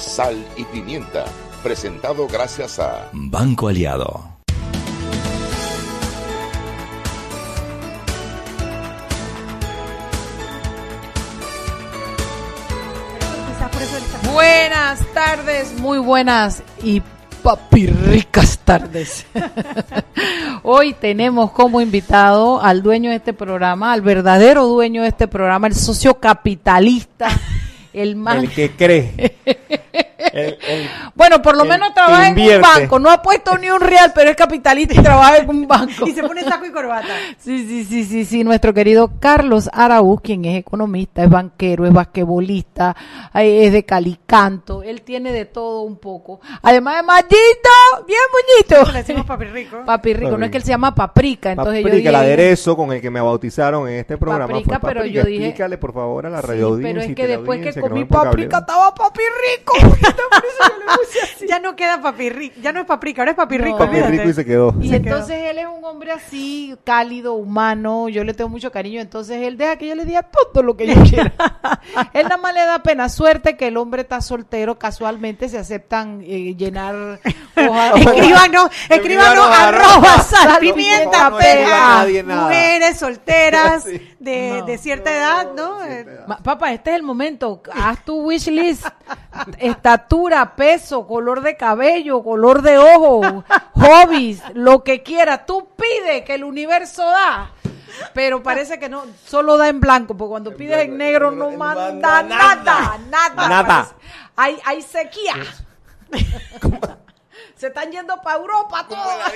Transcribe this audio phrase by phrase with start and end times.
[0.00, 1.26] Sal y pimienta,
[1.62, 4.24] presentado gracias a Banco Aliado.
[14.32, 17.02] Buenas tardes, muy buenas y
[17.42, 19.26] papirricas tardes.
[20.62, 25.66] Hoy tenemos como invitado al dueño de este programa, al verdadero dueño de este programa,
[25.66, 27.28] el socio capitalista,
[27.92, 28.42] el más...
[28.42, 29.36] El que cree.
[31.14, 34.12] bueno, por lo el menos trabaja en un banco, no ha puesto ni un real,
[34.14, 36.06] pero es capitalista y trabaja en un banco.
[36.06, 37.08] Y se pone saco y corbata.
[37.38, 41.92] Sí, sí, sí, sí, sí, nuestro querido Carlos Araúz, quien es economista, es banquero, es
[41.92, 42.96] basquetbolista,
[43.34, 46.40] es de calicanto, él tiene de todo un poco.
[46.62, 47.36] Además de Mallito,
[48.06, 48.18] bien
[48.66, 48.92] Le muñito.
[48.92, 49.78] decimos papi rico.
[49.84, 52.76] Papi rico, no es que él se llama Paprika, entonces yo Paprika, dije, el aderezo
[52.76, 55.92] con el que me bautizaron en este programa Paprika, fue pero yo dije- Explícale, por
[55.92, 59.20] favor, a la radio pero es que después que comí no paprika estaba papi
[59.58, 59.74] rico.
[60.10, 61.46] Entonces, por eso yo le puse así.
[61.48, 62.54] Ya no queda papi rico.
[62.62, 63.64] Ya no es paprika, ahora es papi No.
[63.64, 63.78] rico.
[63.78, 64.12] Papi olvídate.
[64.12, 64.74] rico y se quedó.
[64.80, 69.00] Y Se entonces él es un hombre así, cálido, humano, yo le tengo mucho cariño,
[69.00, 71.32] entonces él deja que yo le diga todo lo que yo quiera.
[72.12, 76.22] él nada más le da pena, suerte que el hombre está soltero, casualmente se aceptan
[76.24, 76.94] eh, llenar
[77.56, 77.92] hojas.
[77.96, 81.50] Escríbanos, escríbanos arroba arroba sal, pimienta, pimienta, no pega.
[81.52, 82.42] escriba a nadie nada.
[82.42, 84.09] Mujeres solteras Sí.
[84.20, 84.66] De, No.
[84.66, 85.82] de cierta edad, ¿no?
[85.84, 86.06] Eh,
[86.44, 87.60] Papá, este es el momento.
[87.74, 88.86] Haz tu wish list.
[89.58, 93.44] Estatura, peso, color de cabello, color de ojo,
[93.74, 95.46] hobbies, lo que quieras.
[95.46, 97.50] Tú pide que el universo da.
[98.14, 101.90] Pero parece que no, solo da en blanco, porque cuando pides en negro no manda
[101.90, 103.48] manda nada, nada.
[103.48, 103.66] Nada.
[103.66, 103.94] Parece-
[104.36, 105.34] Hay, hay sequía.
[107.60, 109.32] Se están yendo para Europa todas.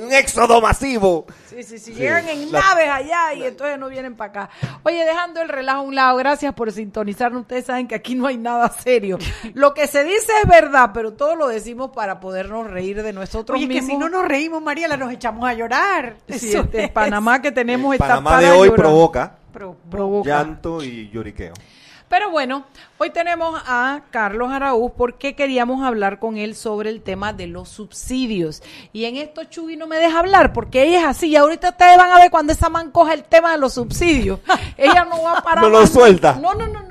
[0.00, 1.26] Un éxodo masivo.
[1.50, 4.50] Sí, sí, sí, llegan en La- naves allá y entonces no vienen para acá.
[4.84, 7.42] Oye, dejando el relajo a un lado, gracias por sintonizarnos.
[7.42, 9.18] Ustedes saben que aquí no hay nada serio.
[9.54, 13.56] Lo que se dice es verdad, pero todo lo decimos para podernos reír de nosotros
[13.58, 13.90] Oye, que mismos.
[13.90, 16.14] si no nos reímos, Mariela, nos echamos a llorar.
[16.28, 16.90] Sí, Eso este, es.
[16.92, 19.36] Panamá que tenemos está Panamá para de hoy Provoca.
[20.24, 21.54] llanto y lloriqueo.
[22.14, 22.62] Pero bueno,
[22.98, 27.68] hoy tenemos a Carlos Araúz porque queríamos hablar con él sobre el tema de los
[27.68, 28.62] subsidios.
[28.92, 31.30] Y en esto Chugui no me deja hablar porque ella es así.
[31.30, 34.38] Y ahorita ustedes van a ver cuando esa man coja el tema de los subsidios.
[34.76, 35.64] ella no va a parar.
[35.64, 36.38] No lo suelta.
[36.40, 36.82] No, no, no,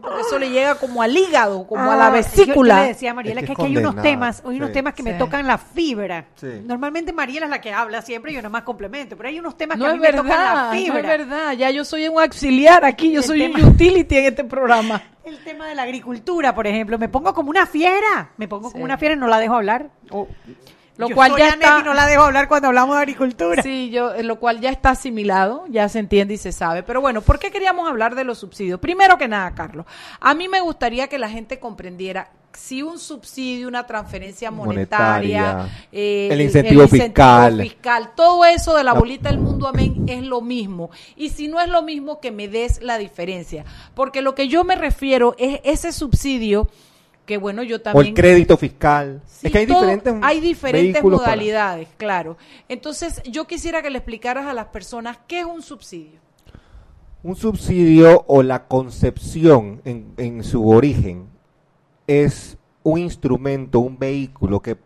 [0.00, 2.76] porque eso le llega como al hígado, como a Ah, la yo- vesícula.
[2.76, 4.72] Yo, le decía a Mariela Es que, que aquí hay unos temas, hay unos sí.
[4.74, 6.26] temas que me tocan la fibra.
[6.36, 6.62] Sí.
[6.64, 9.78] Normalmente Mariela es la que habla siempre y yo nomás complemento, pero hay unos temas
[9.78, 10.98] no que a mí me tocan la verdad, no fibra.
[11.00, 11.52] es verdad.
[11.52, 15.02] Ya yo soy un auxiliar aquí, yo El soy tema- un utility en este programa.
[15.24, 18.72] El tema de la agricultura, por ejemplo, me pongo como una fiera, me pongo Sí.
[18.72, 19.90] como una fiera y no la dejo hablar.
[20.10, 20.26] O-
[21.00, 23.62] Lo yo cual soy ya está- y no la dejo hablar cuando hablamos de agricultura.
[23.62, 26.82] Sí, yo, eh, lo cual ya está asimilado, ya se entiende y se sabe.
[26.82, 28.78] Pero bueno, ¿por qué queríamos hablar de los subsidios?
[28.80, 29.86] Primero que nada, Carlos,
[30.20, 35.86] a mí me gustaría que la gente comprendiera si un subsidio, una transferencia monetaria, Monetaria,
[35.92, 37.60] eh, el incentivo fiscal.
[37.62, 40.90] fiscal, todo eso de la bolita del mundo, amén, es lo mismo.
[41.16, 43.64] Y si no es lo mismo, que me des la diferencia.
[43.94, 46.68] Porque lo que yo me refiero es ese subsidio
[47.30, 48.08] que bueno, yo O también...
[48.08, 49.22] el crédito fiscal.
[49.24, 52.36] Sí, es que hay todo- diferentes hay diferentes para- modalidades, claro.
[52.68, 56.18] Entonces, yo quisiera que le explicaras a las personas qué es un subsidio.
[57.22, 61.28] Un subsidio o la concepción en, en su origen
[62.08, 64.76] es un instrumento, un vehículo que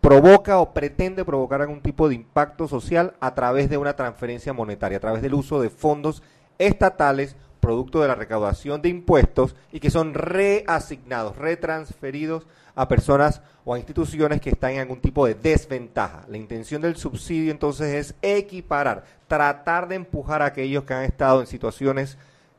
[0.00, 4.98] provoca o pretende provocar algún tipo de impacto social a través de una transferencia monetaria,
[4.98, 6.20] a través del uso de fondos
[6.58, 7.36] estatales
[7.68, 13.78] producto de la recaudación de impuestos y que son reasignados, retransferidos a personas o a
[13.78, 16.24] instituciones que están en algún tipo de desventaja.
[16.30, 21.42] La intención del subsidio entonces es equiparar, tratar de empujar a aquellos que han estado
[21.42, 22.16] en situaciones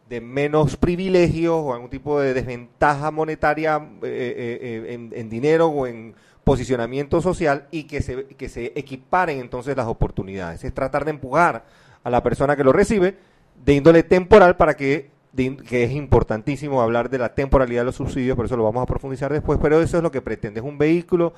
[0.08, 5.70] de menos privilegios o algún tipo de desventaja monetaria eh, eh, eh, en, en dinero
[5.70, 6.14] o en
[6.44, 10.64] posicionamiento social y que se, que se equiparen entonces las oportunidades.
[10.64, 11.66] Es tratar de empujar
[12.04, 13.18] a la persona que lo recibe
[13.64, 18.36] de índole temporal para que, que es importantísimo hablar de la temporalidad de los subsidios,
[18.36, 20.78] por eso lo vamos a profundizar después, pero eso es lo que pretende, es un
[20.78, 21.34] vehículo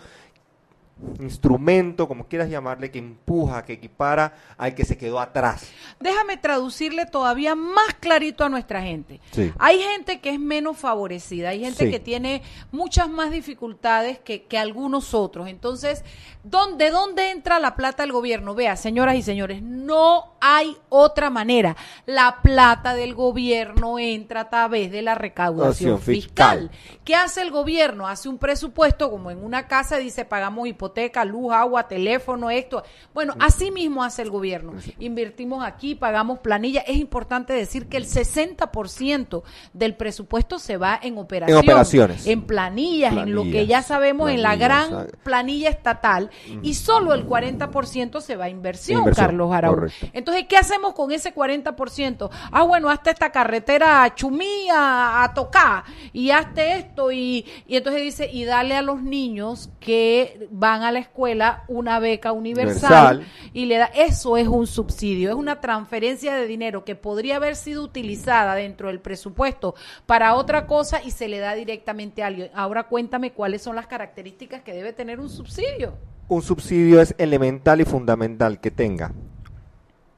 [1.20, 5.72] instrumento, como quieras llamarle, que empuja, que equipara al que se quedó atrás.
[6.00, 9.22] Déjame traducirle todavía más clarito a nuestra gente.
[9.32, 9.54] Sí.
[9.58, 11.92] Hay gente que es menos favorecida, hay gente Sí.
[11.92, 12.42] que tiene
[12.74, 15.48] muchas más dificultades que, que algunos otros.
[15.48, 16.04] Entonces,
[16.44, 18.56] ¿dónde, ¿de dónde entra la plata del gobierno?
[18.56, 21.78] Vea, señoras y señores, no hay otra manera.
[22.06, 26.70] La plata del gobierno entra a través de la recaudación Recaudación fiscal.
[26.72, 27.00] fiscal.
[27.06, 28.08] ¿Qué hace el gobierno?
[28.08, 32.84] Hace un presupuesto como en una casa dice pagamos hipoteca, luz, agua, teléfono, esto.
[33.14, 34.74] Bueno, así mismo hace el gobierno.
[35.00, 36.82] Invertimos aquí, pagamos planilla.
[36.82, 39.44] Es importante decir que el 60%
[39.74, 42.26] del presupuesto se va en operación, operaciones.
[42.26, 46.32] en planillas, en lo que ya sabemos en la gran planilla estatal
[46.64, 49.80] y solo el 40% se va a inversión, Inversión, Carlos Araújo.
[49.82, 50.08] correcto.
[50.14, 52.30] Entonces, ¿qué hacemos con ese 40%?
[52.52, 55.84] Ah, bueno, hazte esta carretera a Chumí, a, a Tocá,
[56.14, 60.92] y hazte esto, y, y entonces dice, y dale a los niños que van a
[60.92, 63.52] la escuela una beca universal, Universal.
[63.54, 67.56] y le da, eso es un subsidio, es una transferencia de dinero que podría haber
[67.56, 69.76] sido utilizada dentro del presupuesto
[70.06, 72.50] para otra cosa y se le da directamente a alguien.
[72.54, 75.94] Ahora cuéntame cuáles son las características que debe tener un subsidio.
[76.28, 79.12] Un subsidio es elemental y fundamental que tenga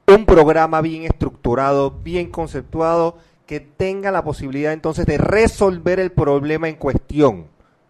[0.06, 3.16] un programa bien estructurado, bien conceptuado,
[3.46, 7.46] que tenga la posibilidad entonces de resolver el problema en cuestión,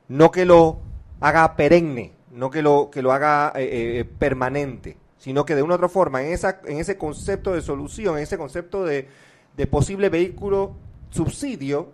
[0.09, 0.81] no que lo
[1.21, 5.75] haga perenne, no que lo que lo haga eh, eh, permanente, sino que de una
[5.75, 9.09] u otra forma en esa en ese concepto de solución, en ese concepto de,
[9.57, 10.73] de posible vehículo
[11.11, 11.93] subsidio,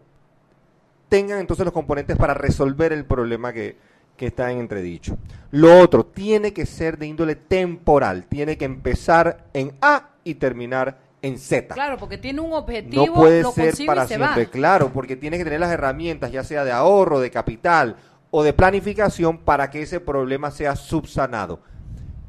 [1.08, 3.76] tengan entonces los componentes para resolver el problema que,
[4.16, 5.18] que está en entredicho.
[5.50, 10.98] Lo otro, tiene que ser de índole temporal, tiene que empezar en A y terminar
[11.22, 11.74] en Z.
[11.74, 14.50] Claro, porque tiene un objetivo, No puede lo ser para se siempre, va.
[14.50, 17.96] claro, porque tiene que tener las herramientas, ya sea de ahorro, de capital
[18.30, 21.60] o de planificación, para que ese problema sea subsanado.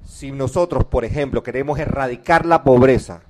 [0.04, 3.22] Si nosotros, por ejemplo, queremos erradicar la pobreza,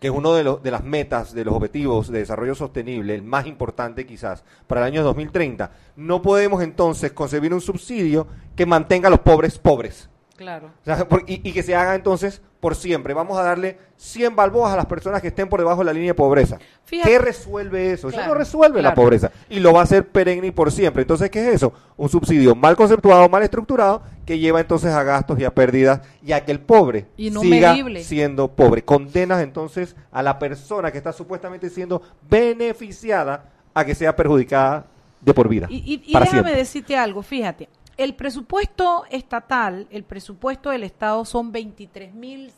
[0.00, 3.22] que es uno de, los, de las metas, de los objetivos de desarrollo sostenible, el
[3.22, 9.08] más importante quizás, para el año 2030, no podemos entonces concebir un subsidio que mantenga
[9.08, 10.08] a los pobres pobres.
[10.36, 10.68] Claro.
[10.82, 13.14] O sea, por- y, y que se haga entonces por siempre.
[13.14, 16.10] Vamos a darle 100 balboas a las personas que estén por debajo de la línea
[16.10, 16.58] de pobreza.
[16.84, 17.10] Fíjate.
[17.10, 18.08] ¿Qué resuelve eso?
[18.08, 19.30] eso no resuelve la pobreza.
[19.48, 21.02] Y lo va a hacer perenne y por siempre.
[21.02, 21.72] Entonces, ¿qué es eso?
[21.96, 26.32] Un subsidio mal conceptuado, mal estructurado, que lleva entonces a gastos y a pérdidas y
[26.32, 27.06] a que el pobre
[27.42, 28.84] siga siendo pobre.
[28.84, 33.44] Condenas entonces a la persona que está supuestamente siendo beneficiada
[33.74, 34.86] a que sea perjudicada
[35.20, 35.66] de por vida.
[35.70, 36.56] Y, y- y para déjame siempre.
[36.60, 42.52] decirte algo, fíjate, el presupuesto estatal, el presupuesto del Estado son 23 mil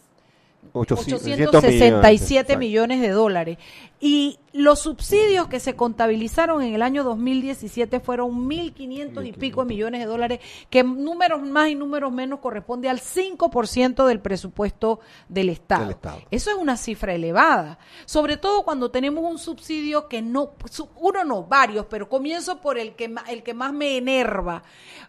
[0.72, 2.58] 867 Exacto.
[2.58, 3.58] millones de dólares.
[4.00, 9.68] Y los subsidios que se contabilizaron en el año 2017 fueron 1.500 y pico de
[9.68, 10.40] millones de dólares,
[10.70, 15.82] que números más y números menos corresponde al 5% del presupuesto del Estado.
[15.82, 16.22] Del Estado.
[16.30, 20.52] Eso es una cifra elevada, sobre todo cuando tenemos un subsidio que no,
[20.96, 24.62] uno no, varios, pero comienzo por el que, el que más me enerva.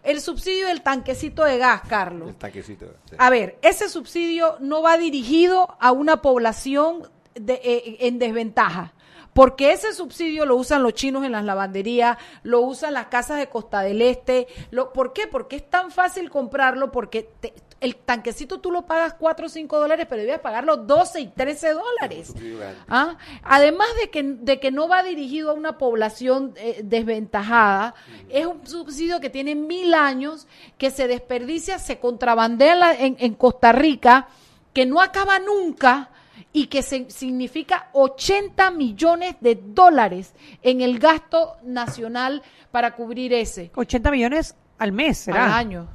[0.04, 2.30] El subsidio del tanquecito de gas, Carlos.
[2.30, 2.88] El tanquecito.
[3.10, 3.16] sí.
[3.18, 8.94] A ver, ese subsidio no va dirigido a una población de- eh, en desventaja.
[9.40, 13.48] Porque ese subsidio lo usan los chinos en las lavanderías, lo usan las casas de
[13.48, 14.48] Costa del Este.
[14.70, 15.28] Lo, ¿Por qué?
[15.28, 19.80] Porque es tan fácil comprarlo porque te- el tanquecito tú lo pagas 4 o 5
[19.80, 22.34] dólares, pero debías pagarlo 12 y 13 dólares.
[22.90, 23.16] ¿Ah?
[23.44, 27.96] Además de que, de que no va dirigido a una población eh, desventajada,
[28.28, 34.28] es un subsidio que tiene mil años, que se desperdicia, se contrabandea en Costa Rica,
[34.74, 36.10] que no acaba nunca
[36.52, 42.42] y que se- significa 80 millones de dólares en el gasto nacional
[42.72, 45.46] para cubrir ese 80 millones al mes, ¿será?
[45.46, 45.88] al año.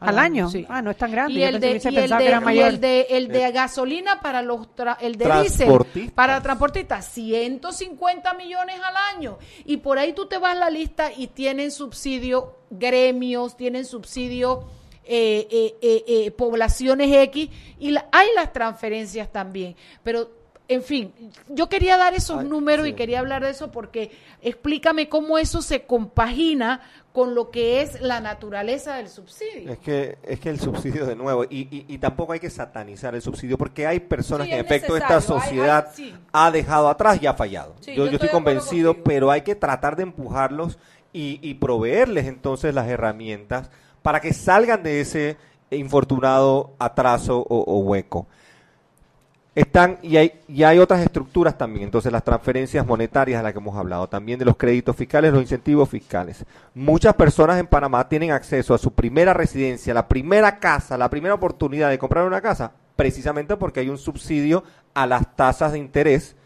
[0.00, 0.50] ¿Al año?
[0.50, 0.66] sí.
[0.68, 1.32] Ah, no es tan grande.
[1.32, 4.66] Y el de, y el que de- y el de, el de gasolina para los
[4.76, 6.12] tra- el de diésel Transportistas.
[6.14, 11.10] para transportistas 150 millones al año y por ahí tú te vas a la lista
[11.16, 14.64] y tienen subsidio gremios tienen subsidio
[15.06, 20.30] eh, eh, eh, eh, poblaciones X y la- hay las transferencias también pero
[20.66, 21.12] en fin,
[21.50, 22.92] yo quería dar esos Ay, números sí.
[22.92, 26.80] y quería hablar de eso porque explícame cómo eso se compagina
[27.12, 29.70] con lo que es la naturaleza del subsidio.
[29.70, 33.14] Es que, es que el subsidio de nuevo, y, y, y tampoco hay que satanizar
[33.14, 36.14] el subsidio, porque hay personas Sí, que en efecto esta necesario, hay- sociedad hay- sí.
[36.32, 37.74] ha dejado atrás y ha fallado.
[37.80, 40.78] Sí, yo, yo yo estoy convencido, pero hay que tratar de empujarlos
[41.12, 43.70] y, y proveerles entonces las herramientas
[44.04, 45.38] para que salgan de ese
[45.70, 48.26] infortunado atraso o, hueco.
[49.54, 53.60] Están, y hay, y hay otras estructuras también, entonces las transferencias monetarias de las que
[53.60, 56.44] hemos hablado, también de los créditos fiscales, los incentivos fiscales.
[56.74, 61.32] Muchas personas en Panamá tienen acceso a su primera residencia, la primera casa, la primera
[61.32, 66.36] oportunidad de comprar una casa, precisamente porque hay un subsidio a las tasas de interés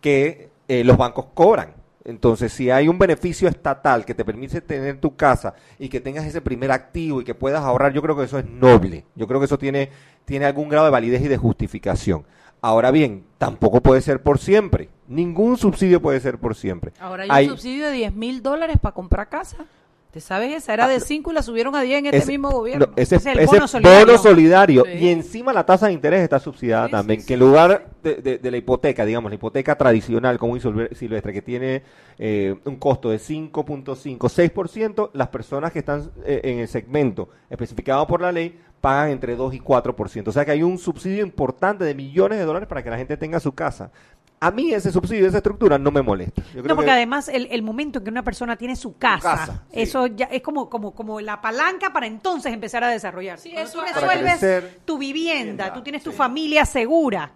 [0.00, 1.83] que eh, los bancos cobran.
[2.04, 6.26] Entonces, si hay un beneficio estatal que te permite tener tu casa y que tengas
[6.26, 9.06] ese primer activo y que puedas ahorrar, yo creo que eso es noble.
[9.14, 9.90] Yo creo que eso tiene,
[10.26, 12.26] tiene algún grado de validez y de justificación.
[12.60, 14.90] Ahora bien, tampoco puede ser por siempre.
[15.08, 16.92] Ningún subsidio puede ser por siempre.
[17.00, 19.58] Ahora hay, un subsidio de 10 mil dólares para comprar casa.
[20.14, 20.72] ¿Te sabes esa?
[20.72, 22.86] Era de 5 y la subieron a 10 en este mismo gobierno.
[22.94, 23.66] ese es el bono
[24.16, 24.84] solidario.
[24.86, 27.26] Y encima la tasa de interés está subsidiada también.
[27.26, 31.82] que en lugar de, la hipoteca, digamos, la hipoteca tradicional como un silvestre, que tiene
[32.16, 38.06] eh, un costo de 5.5, 6%, las personas que están eh, en el segmento especificado
[38.06, 40.28] por la ley pagan entre 2 y 4%.
[40.28, 43.16] O sea que hay un subsidio importante de millones de dólares para que la gente
[43.16, 43.90] tenga su casa
[44.44, 46.42] a mí ese subsidio, esa estructura no me molesta.
[46.54, 50.42] no, porque además el, momento en que una persona tiene su casa, eso ya es
[50.42, 53.38] como, como, como la palanca para entonces empezar a desarrollar.
[53.38, 57.32] Sí, eso tú resuelves tu vivienda, tú tienes tu familia segura.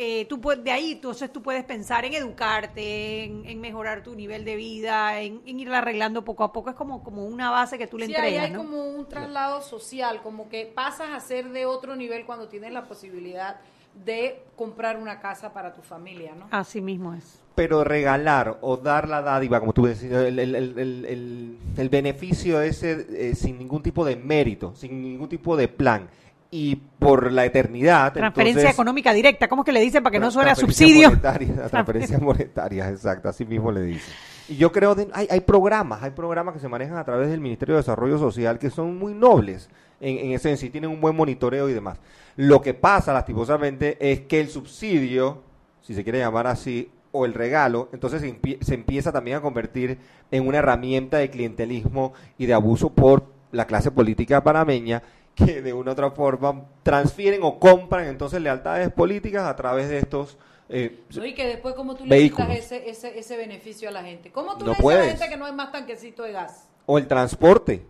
[0.00, 4.44] Eh, tú puedes, de ahí entonces tú puedes pensar en educarte, en, mejorar tu nivel
[4.44, 6.70] de vida, en, ir arreglando poco a poco.
[6.70, 8.44] Es como, como una base que tú le sí, entregas.
[8.44, 12.72] hay como un traslado social, como que pasas a ser de otro nivel cuando tienes
[12.72, 13.56] la posibilidad
[14.04, 16.46] de comprar una casa para tu familia, ¿no?
[16.50, 17.40] Así mismo es.
[17.54, 23.06] Pero regalar o dar la dádiva, como tú decías, el, el, el, el beneficio ese
[23.10, 26.08] eh, sin ningún tipo de mérito, sin ningún tipo de plan
[26.50, 28.12] y por la eternidad.
[28.12, 31.10] Transferencia económica directa, ¿cómo es que le dicen para que no suene a subsidio?
[31.10, 34.14] Monetaria, transferencias monetarias, exacto, así mismo le dicen.
[34.48, 37.40] Y yo creo, que hay, hay programas, hay programas que se manejan a través del
[37.40, 39.68] Ministerio de Desarrollo Social que son muy nobles
[40.00, 41.98] en, en esencia y tienen un buen monitoreo y demás.
[42.36, 45.42] Lo que pasa, lastimosamente, es que el subsidio,
[45.82, 49.98] si se quiere llamar así, o el regalo, entonces se, empieza también a convertir
[50.30, 55.02] en una herramienta de clientelismo y de abuso por la clase política panameña
[55.34, 59.98] que de una u otra forma transfieren o compran entonces lealtades políticas a través de
[59.98, 60.36] estos
[60.68, 64.30] eh, y que después cómo tú le quitas ese, ese, ese, beneficio a la gente.
[64.30, 66.68] ¿Cómo tú le dices a la gente que no hay más tanquecito de gas?
[66.84, 67.86] O el transporte.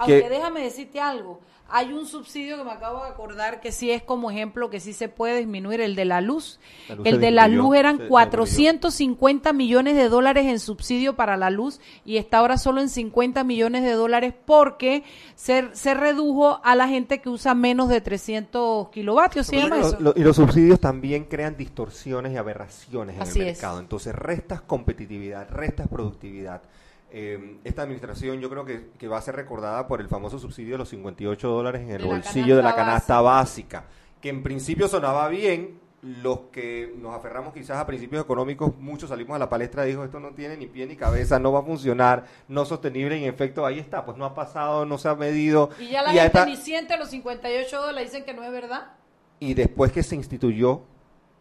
[0.00, 4.02] Aunque déjame decirte algo, hay un subsidio que me acabo de acordar que sí es
[4.02, 6.58] como ejemplo que sí se puede disminuir, el de la luz.
[7.04, 12.16] el de la luz eran 450 millones de dólares en subsidio para la luz y
[12.16, 15.04] está ahora solo en 50 millones de dólares porque
[15.36, 19.50] se, se redujo a la gente que usa menos de 300 kilovatios.
[19.52, 23.80] y los subsidios también crean distorsiones y aberraciones en el mercado.
[23.80, 26.62] Entonces restas competitividad, restas productividad.
[27.12, 30.78] Eh, esta administración yo creo que, va a ser recordada por el famoso subsidio de
[30.78, 33.84] los 58 dólares en el bolsillo de la canasta básica.
[34.20, 39.36] que en principio sonaba bien, los que nos aferramos quizás a principios económicos, muchos salimos
[39.36, 41.62] a la palestra y dijo esto no tiene ni pie ni cabeza, no va a
[41.62, 45.14] funcionar, no sostenible, y en efecto ahí está, pues no ha pasado, no se ha
[45.14, 45.70] medido.
[45.78, 48.92] Y ya la gente ni siente los 58 dólares, dicen que no es verdad.
[49.40, 50.82] Y después que se instituyó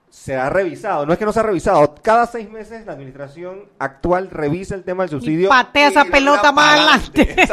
[0.09, 3.65] se ha revisado, no es que no se ha revisado, cada seis meses la administración
[3.77, 5.45] actual revisa el tema del subsidio.
[5.45, 7.35] Y patea esa pelota más adelante.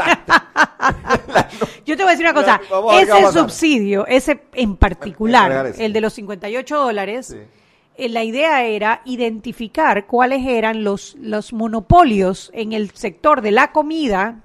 [1.84, 2.60] Yo te voy a decir una cosa,
[2.98, 7.36] ese subsidio, ese en particular, el de los 58 dólares,
[7.96, 13.72] eh, la idea era identificar cuáles eran los, los monopolios en el sector de la
[13.72, 14.40] comida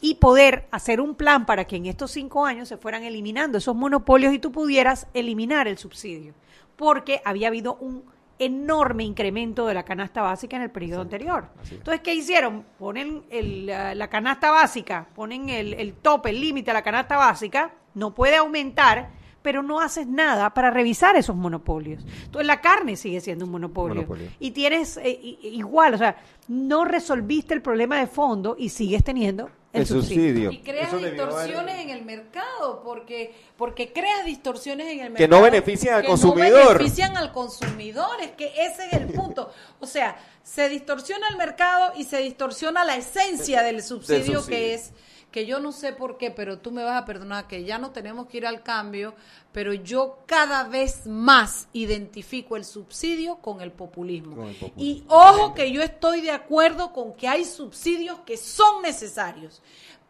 [0.00, 3.76] y poder hacer un plan para que en estos cinco años se fueran eliminando esos
[3.76, 6.34] monopolios y tú pudieras eliminar el subsidio
[6.82, 8.02] porque había habido un
[8.40, 11.46] enorme incremento de la canasta básica en el periodo anterior.
[11.70, 12.64] Entonces, ¿qué hicieron?
[12.76, 18.34] Ponen la, canasta básica, ponen el, tope, el límite a la canasta básica, no puede
[18.34, 19.10] aumentar,
[19.42, 22.04] pero no haces nada para revisar esos monopolios.
[22.24, 24.04] Entonces, la carne sigue siendo un monopolio.
[24.40, 26.16] Y tienes eh, igual, o sea,
[26.48, 30.52] no resolviste el problema de fondo y sigues teniendo el, subsidio.
[30.52, 35.16] Y creas distorsiones en el mercado, porque, porque creas distorsiones en el mercado.
[35.16, 36.72] Que no benefician al consumidor.
[36.74, 39.50] No benefician al consumidor, es que ese es el punto.
[39.80, 44.44] O sea, se distorsiona el mercado y se distorsiona la esencia del subsidio.
[44.46, 44.92] que es
[45.32, 47.90] que yo no sé por qué, pero tú me vas a perdonar que ya no
[47.90, 49.14] tenemos que ir al cambio,
[49.50, 54.48] pero yo cada vez más identifico el subsidio con el populismo.
[54.76, 59.60] Y ojo que yo estoy de acuerdo con que hay subsidios que son necesarios,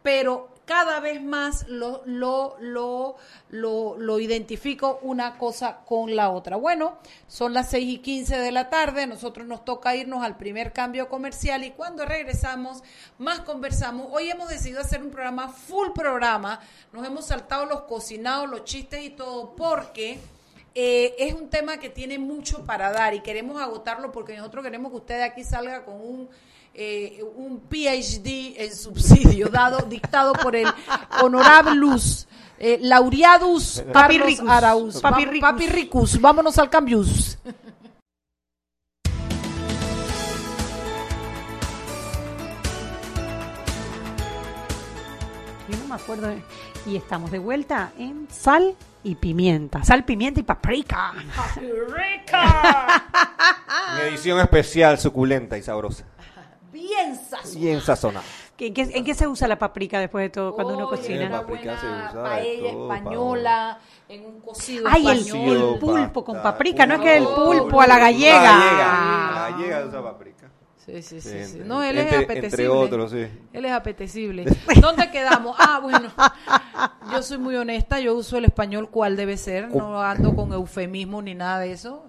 [0.03, 3.17] pero cada vez más lo, lo, lo,
[3.49, 6.55] lo, identifico una cosa con la otra.
[6.55, 10.71] Bueno, son las 6 y 15 de la tarde, nosotros nos toca irnos al primer
[10.71, 12.83] cambio comercial y cuando regresamos
[13.17, 14.07] más conversamos.
[14.11, 16.59] Hoy hemos decidido hacer un programa full programa,
[16.93, 20.19] nos hemos saltado los cocinados, los chistes y todo porque
[20.75, 24.91] eh, es un tema que tiene mucho para dar y queremos agotarlo porque nosotros queremos
[24.91, 26.29] que usted aquí salga con un
[26.73, 30.67] eh, un PhD en subsidio dado dictado por el
[31.21, 32.27] honorablus
[32.59, 34.49] eh, laureadus Papi Carlos Ricus.
[34.49, 35.01] Arauz.
[35.01, 35.41] Papi Vam- Ricus.
[35.51, 36.21] Papi Ricus.
[36.21, 37.37] Vámonos al cambius.
[45.69, 46.27] Yo no me acuerdo.
[46.27, 46.43] de-
[46.85, 49.83] Y estamos de vuelta en sal y pimienta.
[49.83, 51.13] Sal, pimienta y paprika.
[53.95, 56.05] Una edición especial, suculenta y sabrosa.
[56.73, 57.59] Bien sazonado.
[57.59, 58.25] Bien sazonada.
[58.57, 61.25] ¿En qué, en qué se usa la paprika después de todo cuando uno cocina?
[61.27, 65.73] Una Paprika se usa paella todo, española, en un cocido Ay, español.
[65.73, 67.81] el pulpo con paprika, no es que el pulpo.
[67.81, 68.41] a la gallega.
[68.41, 69.31] La gallega.
[69.33, 70.49] La gallega usa paprika.
[70.85, 71.37] Sí, sí, sí, Sí, sí.
[71.37, 72.45] entre- No, él es apetecible.
[72.45, 73.27] entre otros, sí.
[73.53, 74.45] Él es apetecible.
[74.81, 75.55] ¿Dónde quedamos?
[75.59, 76.09] Ah, bueno.
[77.11, 81.21] Yo soy muy honesta, yo uso el español cual debe ser, no ando con eufemismo
[81.21, 82.03] ni nada de eso.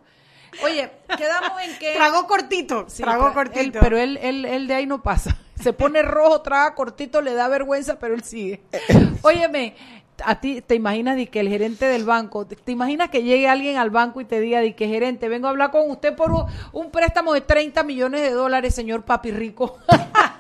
[0.63, 3.61] Oye, quedamos en que Tragó cortito, Sí, tragó tra- cortito.
[3.61, 5.37] él- pero él, él, él de ahí no pasa.
[5.61, 8.63] Se pone rojo, traga cortito, le da vergüenza, pero él sigue.
[9.23, 9.75] Óyeme,
[10.25, 13.49] a ti te imaginas de que el gerente del banco, te, te imaginas que llegue
[13.49, 16.31] alguien al banco y te diga de que gerente, vengo a hablar con usted por
[16.33, 19.79] un, un préstamo de 30 millones de dólares, señor papi rico.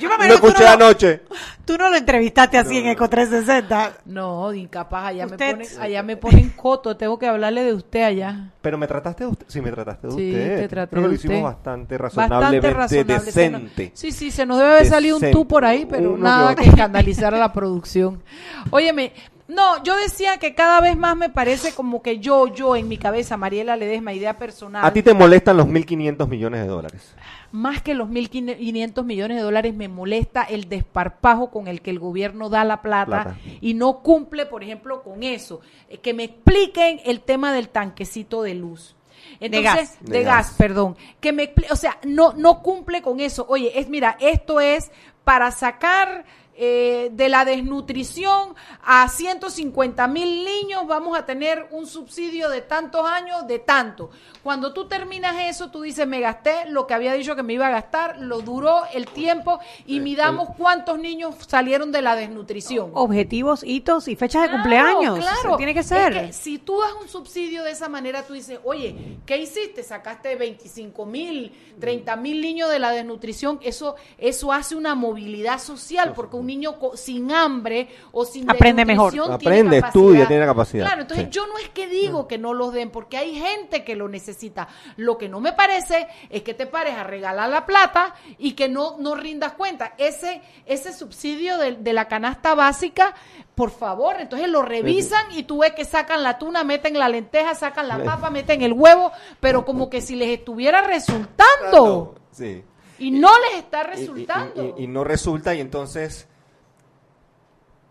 [0.00, 1.22] Yo me Lo escuché no, lo- anoche.
[1.64, 3.98] tú no lo entrevistaste así en Eco 360.
[4.06, 8.50] No, incapaz, allá me ponen, allá me ponen coto, tengo que hablarle de usted allá.
[8.62, 9.46] Pero me trataste de usted.
[9.48, 10.56] Sí, me trataste de Sí, usted.
[10.62, 11.44] te traté Creo que lo hicimos usted.
[11.44, 13.04] bastante Bastante razonablemente razonable.
[13.32, 13.90] Se nos- decente.
[13.94, 16.62] sí, sí, se nos debe haber salido un tú por ahí, pero Uno nada que
[16.64, 18.22] que escandalizar a la producción.
[18.70, 19.12] Óyeme,
[19.50, 22.96] no, yo decía que cada vez más me parece como que yo, yo en mi
[22.96, 27.14] cabeza, Mariela Ledesma, idea personal, A ti te molestan los 1.500 millones de dólares.
[27.52, 31.98] más que los 1.500 millones de dólares, me molesta el desparpajo con el que el
[31.98, 33.36] gobierno da la plata, Plata.
[33.60, 35.60] y no cumple, por ejemplo, con eso.
[35.88, 38.94] Eh, Que me expliquen el tema del tanquecito de luz.
[39.40, 39.98] Entonces, gas.
[40.00, 40.56] de, De gas, gas.
[40.58, 40.96] perdón.
[41.20, 43.46] Que me, expli- o sea, no, no cumple con eso.
[43.48, 44.90] Oye, es, mira, esto es
[45.24, 46.24] para sacar
[46.62, 53.06] eh, de la desnutrición a 150 mil niños, vamos a tener un subsidio de tantos
[53.06, 54.10] años, de tanto.
[54.42, 57.66] Cuando tú terminas eso, tú dices, me gasté lo que había dicho que me iba
[57.68, 62.90] a gastar, lo duró el tiempo y midamos cuántos niños salieron de la desnutrición.
[62.92, 65.18] Objetivos, hitos y fechas de Claro, cumpleaños.
[65.18, 66.14] Claro, Tiene que ser.
[66.14, 69.82] Es que si tú das un subsidio de esa manera, tú dices, oye, ¿qué hiciste?
[69.82, 73.58] Sacaste 25 mil, 30 mil niños de la desnutrición.
[73.62, 78.84] Eso, eso hace una movilidad social, porque un niño co- sin hambre o sin Aprende
[78.84, 79.12] mejor.
[79.12, 79.86] tiene Aprende, capacidad.
[79.88, 80.86] estudia, tiene capacidad.
[80.86, 81.30] Claro, entonces Sí.
[81.32, 84.68] yo no es que digo que no los den, porque hay gente que lo necesita.
[84.96, 88.68] Lo que no me parece es que te pares a regalar la plata y que
[88.68, 89.94] no, no rindas cuenta.
[89.98, 93.14] Ese, ese subsidio de, de la canasta básica,
[93.54, 97.54] por favor, entonces lo revisan y tú ves que sacan la tuna, meten la lenteja,
[97.54, 102.14] sacan la papa, meten el huevo, pero como que si les estuviera resultando.
[102.32, 102.62] Sí.
[102.98, 104.74] Y no les está Y- y- resultando.
[104.78, 106.28] Y, y no resulta, y entonces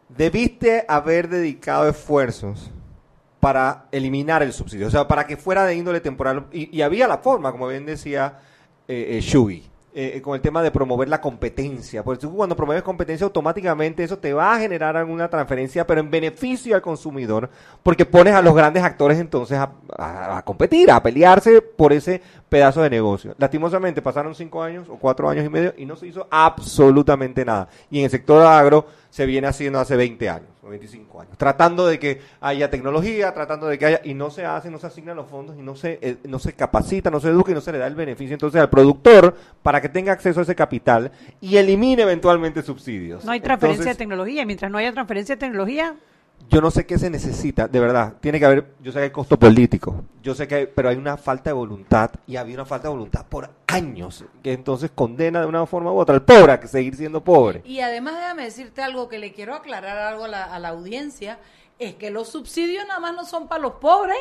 [0.09, 2.71] debiste haber dedicado esfuerzos
[3.39, 6.47] para eliminar el subsidio, o sea, para que fuera de índole temporal.
[6.51, 8.39] Y, y había la forma, como bien decía
[8.87, 12.03] eh, eh, Shugi, eh, eh, con el tema de promover la competencia.
[12.03, 16.11] Porque tú cuando promueves competencia, automáticamente eso te va a generar alguna transferencia, pero en
[16.11, 17.49] beneficio al consumidor,
[17.81, 22.81] porque pones a los grandes actores entonces a, a- competir, a pelearse por ese pedazo
[22.81, 23.35] de negocio.
[23.37, 27.67] Lastimosamente pasaron cinco años o cuatro años y medio y no se hizo absolutamente nada.
[27.89, 31.87] Y en el sector agro se viene haciendo hace 20 años o 25 años, tratando
[31.87, 35.17] de que haya tecnología, tratando de que haya, y no se hace, no se asignan
[35.17, 37.71] los fondos y no se, eh, no se capacita, no se educa y no se
[37.71, 41.57] le da el beneficio entonces al productor para que tenga acceso a ese capital y
[41.57, 43.25] elimine eventualmente subsidios.
[43.25, 44.45] No hay transferencia Entonces, de tecnología.
[44.45, 45.95] Mientras no haya transferencia de tecnología,
[46.49, 48.15] yo no sé qué se necesita, de verdad.
[48.19, 50.95] Tiene que haber, yo sé que hay costo político, yo sé que hay, pero hay
[50.95, 55.41] una falta de voluntad y había una falta de voluntad por años, que entonces condena
[55.41, 57.61] de una forma u otra al pobre a seguir siendo pobre.
[57.65, 61.39] Y además déjame decirte algo que le quiero aclarar algo a la, a la audiencia,
[61.77, 64.17] es que los subsidios nada más no son para los pobres.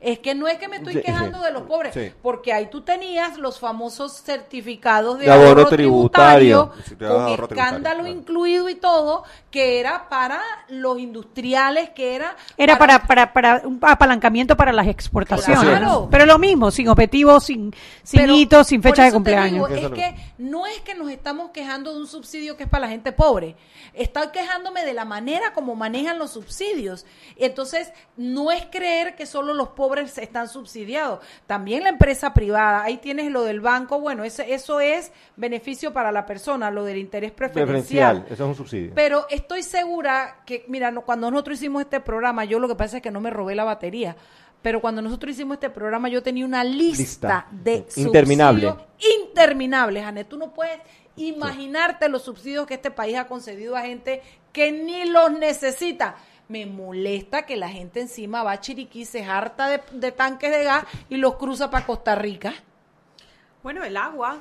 [0.00, 2.12] Es que no es que me estoy Sí, quejando sí, de los pobres, sí.
[2.22, 6.58] porque ahí tú tenías los famosos certificados de, De ahorro ahorro tributario.
[6.60, 8.16] ahorro con tributario, escándalo claro.
[8.16, 13.80] incluido y todo, que era para los industriales, que era era para, para, para un
[13.82, 15.64] apalancamiento para las exportaciones.
[15.64, 16.06] Claro.
[16.10, 19.68] Pero lo mismo, sin objetivos, sin, sin Pero hitos, sin fecha de cumpleaños.
[19.68, 22.82] digo, es que no es que nos estamos quejando de un subsidio que es para
[22.82, 23.56] la gente pobre.
[23.94, 27.04] Estoy quejándome de la manera como manejan los subsidios.
[27.36, 31.20] Entonces, no es creer que solo los pobres pobres están subsidiados.
[31.46, 36.12] También la empresa privada, ahí tienes lo del banco, bueno, ese, eso es beneficio para
[36.12, 38.24] la persona, lo del interés preferencial.
[38.26, 38.92] eso es un subsidio.
[38.94, 43.02] Pero estoy segura que, mira, cuando nosotros hicimos este programa, yo lo que pasa es
[43.02, 44.16] que no me robé la batería
[44.60, 48.74] pero cuando nosotros hicimos este programa yo tenía una lista, de interminable.
[49.20, 50.28] interminables, Janet.
[50.28, 50.80] Tú no puedes
[51.16, 54.20] imaginarte los subsidios que este país ha concedido a gente
[54.52, 56.16] que ni los necesita.
[56.48, 60.64] Me molesta que la gente encima va a Chiriquí, se harta de, de tanques de
[60.64, 62.54] gas y los cruza para Costa Rica.
[63.62, 64.38] Bueno, el agua.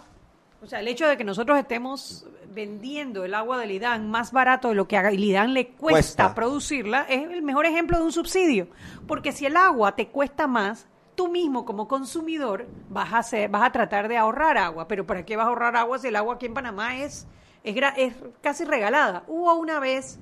[0.61, 2.25] O sea, el hecho de que nosotros estemos
[2.57, 7.03] vendiendo el agua del IDAN más barato de lo que a IDAN le cuesta, producirla
[7.03, 8.67] es el mejor ejemplo de un subsidio.
[9.07, 13.63] Porque si el agua te cuesta más, tú mismo como consumidor vas a, hacer, vas
[13.63, 14.87] a tratar de ahorrar agua.
[14.87, 17.27] Pero ¿para qué vas a ahorrar agua si el agua aquí en Panamá es,
[17.63, 19.23] es, es casi regalada?
[19.27, 20.19] Hubo una vez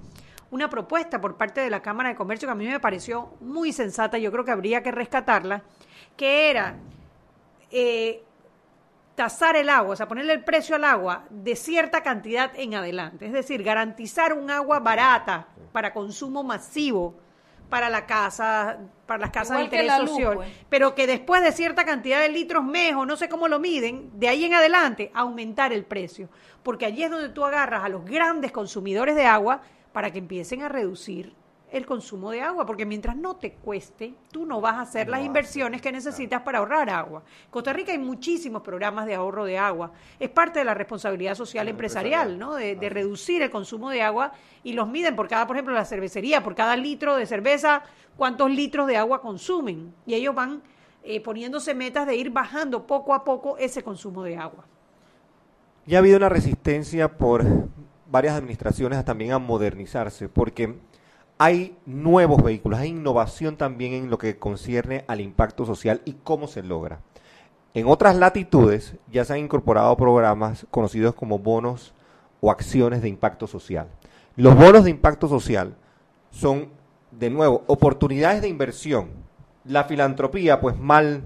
[0.52, 3.74] una propuesta por parte de la Cámara de Comercio que a mí me pareció muy
[3.74, 5.64] sensata, yo creo que habría que rescatarla,
[6.16, 6.78] que era
[7.72, 8.24] eh,
[9.16, 13.26] tasar el agua, o sea, ponerle el precio al agua de cierta cantidad en adelante.
[13.26, 17.16] Es decir, garantizar un agua barata para consumo masivo
[17.70, 20.50] para la casa, para las casas de interés social, pues.
[20.70, 24.12] pero que después de cierta cantidad de litros mes o no sé cómo lo miden,
[24.14, 26.30] de ahí en adelante aumentar el precio,
[26.62, 29.62] porque allí es donde tú agarras a los grandes consumidores de agua
[29.96, 31.32] para que empiecen a reducir
[31.72, 35.24] el consumo de agua, porque mientras no te cueste, tú no vas a hacer las
[35.24, 37.24] inversiones que necesitas para ahorrar agua.
[37.46, 39.94] En Costa Rica hay muchísimos programas de ahorro de agua.
[40.20, 42.56] Es parte de la responsabilidad social empresarial, ¿no?
[42.56, 44.34] De, reducir el consumo de agua
[44.66, 47.82] y los miden por cada, por ejemplo, la cervecería, por cada litro de cerveza,
[48.18, 49.94] cuántos litros de agua consumen.
[50.06, 50.62] Y ellos van
[51.04, 54.66] eh, poniéndose metas de ir bajando poco a poco ese consumo de agua.
[55.86, 57.46] Ya ha habido una resistencia por
[58.16, 60.80] varias administraciones también a modernizarse, porque
[61.38, 66.48] hay nuevos vehículos, hay innovación también en lo que concierne al impacto social y cómo
[66.48, 67.02] se logra.
[67.74, 71.94] En otras latitudes ya se han incorporado programas conocidos como bonos
[72.40, 73.90] o acciones de impacto social.
[74.38, 75.76] Los bonos de impacto social
[76.32, 76.70] son,
[77.12, 79.10] de nuevo, oportunidades de inversión.
[79.66, 81.24] La filantropía, pues mal,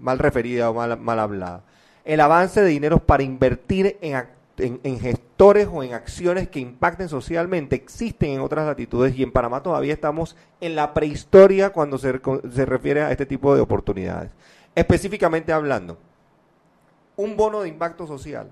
[0.00, 1.62] mal referida o mal, mal hablada.
[2.06, 4.16] El avance de dinero para invertir en
[4.58, 9.62] en, gestores o en acciones que impacten socialmente existen en otras latitudes y en Panamá
[9.62, 12.20] todavía estamos en la prehistoria cuando se,
[12.54, 14.30] se refiere a este tipo de oportunidades.
[14.74, 15.98] Específicamente hablando,
[17.16, 18.50] un bono de impacto social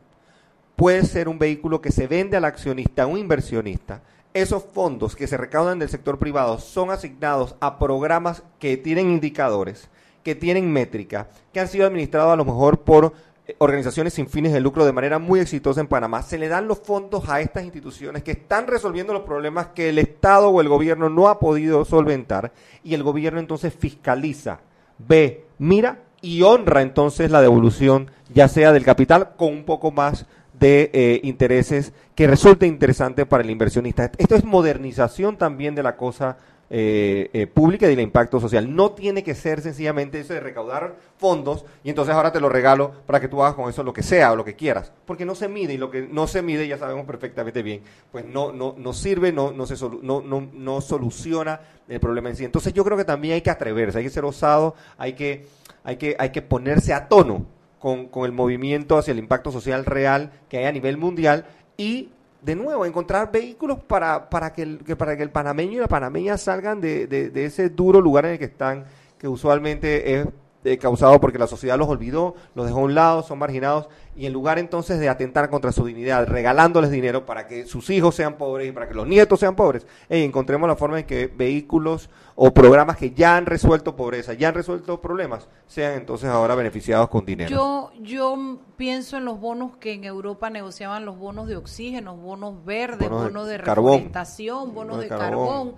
[0.76, 4.02] puede ser un vehículo que se vende al accionista, a un inversionista.
[4.32, 9.88] Esos fondos que se recaudan del sector privado son asignados a programas que tienen indicadores,
[10.22, 13.12] que tienen métrica, que han sido administrados a lo mejor por
[13.58, 16.22] organizaciones sin fines de lucro de manera muy exitosa en Panamá.
[16.22, 19.98] Se le dan los fondos a estas instituciones que están resolviendo los problemas que el
[19.98, 24.60] Estado o el gobierno no ha podido solventar y el gobierno entonces fiscaliza,
[24.98, 30.26] ve, mira y honra entonces la devolución ya sea del capital con un poco más
[30.58, 34.10] de eh, intereses que resulte interesante para el inversionista.
[34.18, 36.36] Esto es modernización también de la cosa
[36.72, 38.76] eh, eh, pública y del impacto social.
[38.76, 42.92] No tiene que ser sencillamente eso de recaudar fondos y entonces ahora te lo regalo
[43.06, 45.34] para que tú hagas con eso lo que sea o lo que quieras, porque no
[45.34, 48.76] se mide y lo que no se mide ya sabemos perfectamente bien, pues no no
[48.78, 52.44] no sirve, no no se no, no, no soluciona el problema en sí.
[52.44, 55.46] Entonces yo creo que también hay que atreverse, hay que ser osado, hay que
[55.82, 57.46] hay que hay que ponerse a tono
[57.80, 62.10] con, con el movimiento hacia el impacto social real que hay a nivel mundial y
[62.42, 65.88] de nuevo, encontrar vehículos para, para, que, el, que, para que el panameño y la
[65.88, 68.84] panameña salgan de, de, ese duro lugar en el que están,
[69.18, 70.26] que usualmente es
[70.62, 74.26] eh, causado porque la sociedad los olvidó, los dejó a un lado, son marginados, y
[74.26, 78.36] en lugar entonces de atentar contra su dignidad, regalándoles dinero para que sus hijos sean
[78.36, 82.52] pobres y para que los nietos sean pobres, encontremos la forma en que vehículos o
[82.52, 87.24] programas que ya han resuelto pobreza, ya han resuelto problemas, sean entonces ahora beneficiados con
[87.24, 87.50] dinero.
[87.50, 92.64] Yo, yo pienso en los bonos que en Europa negociaban los bonos de oxígeno, bonos
[92.64, 95.76] verdes, bonos, de, reforestación, bonos de, carbón,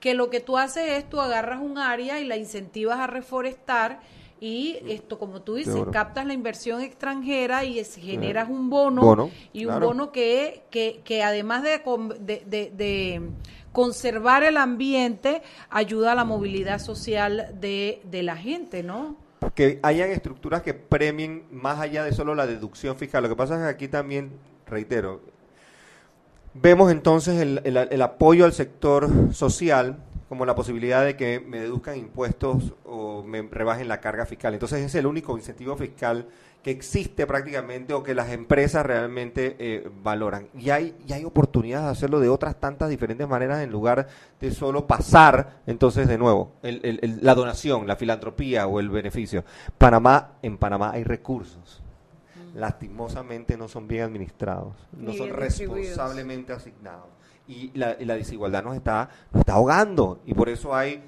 [0.00, 4.00] que lo que tú haces es tú agarras un área y la incentivas a reforestar
[4.42, 9.78] y esto, como tú dices, captas la inversión extranjera y generas un bono, y un
[9.78, 11.80] bono que, que, que además de,
[12.18, 13.22] de, de,
[13.70, 19.14] conservar el ambiente, ayuda a la movilidad social de, de la gente, ¿no?
[19.54, 23.22] Que hayan estructuras que premien más allá de solo la deducción fiscal.
[23.22, 24.32] Lo que pasa es que aquí también,
[24.66, 25.20] reitero,
[26.52, 29.98] vemos entonces el, el, el apoyo al sector social
[30.32, 34.54] como la posibilidad de que me deduzcan impuestos o me rebajen la carga fiscal.
[34.54, 36.26] Entonces es el único incentivo fiscal
[36.62, 40.48] que existe prácticamente o que las empresas realmente eh, valoran.
[40.58, 44.08] Y hay, y hay oportunidades de hacerlo de otras tantas diferentes maneras en lugar
[44.40, 49.44] de solo pasar, entonces, de nuevo, la donación, la filantropía o el beneficio.
[49.76, 51.82] Panamá, en Panamá hay recursos.
[52.36, 52.58] Mm.
[52.58, 57.21] Lastimosamente no son bien administrados, no son responsablemente asignados.
[57.52, 60.20] Y la, y la desigualdad nos está, nos está ahogando.
[60.24, 61.02] Y por eso hay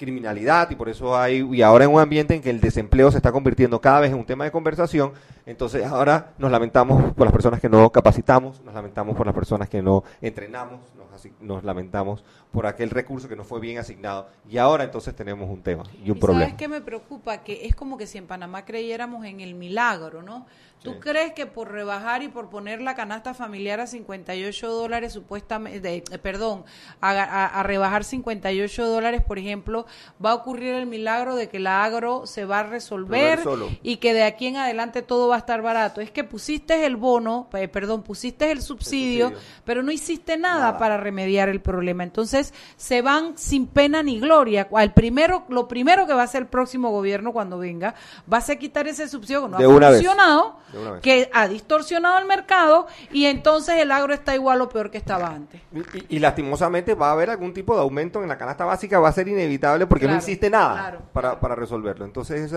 [0.00, 3.18] criminalidad y por eso hay, y ahora en un ambiente en que el desempleo se
[3.18, 5.12] está convirtiendo cada vez en un tema de conversación,
[5.44, 9.68] entonces ahora nos lamentamos por las personas que no capacitamos, nos lamentamos por las personas
[9.68, 14.56] que no entrenamos, nos, nos lamentamos por aquel recurso que no fue bien asignado y
[14.56, 16.46] ahora entonces tenemos un tema y un problema.
[16.46, 17.38] ¿Sabes qué me preocupa?
[17.38, 20.46] Que es como que si en Panamá creyéramos en el milagro, ¿no?
[20.82, 25.96] ¿Tú crees que por rebajar y por poner la canasta familiar a 58 dólares, supuestamente,
[26.10, 26.64] eh, perdón,
[27.02, 29.86] a, rebajar 58 dólares, por ejemplo,
[30.24, 33.40] va a ocurrir el milagro de que la agro se va a resolver
[33.82, 36.00] y que de aquí en adelante todo va a estar barato?
[36.00, 39.32] Es que pusiste el bono, eh, perdón, pusiste el subsidio,
[39.64, 42.02] pero no hiciste nada, para remediar el problema.
[42.02, 44.68] Entonces, se van sin pena ni gloria.
[44.72, 47.94] Al primero, lo primero que va a hacer el próximo gobierno cuando venga,
[48.32, 50.60] va a ser quitar ese subsidio que no ha funcionado
[51.02, 55.28] que ha distorsionado el mercado y entonces el agro está igual o peor que estaba
[55.28, 55.60] antes.
[56.08, 59.12] Y, lastimosamente va a haber algún tipo de aumento en la canasta básica, va a
[59.12, 62.04] ser inevitable porque no existe nada para, para, resolverlo.
[62.04, 62.50] Entonces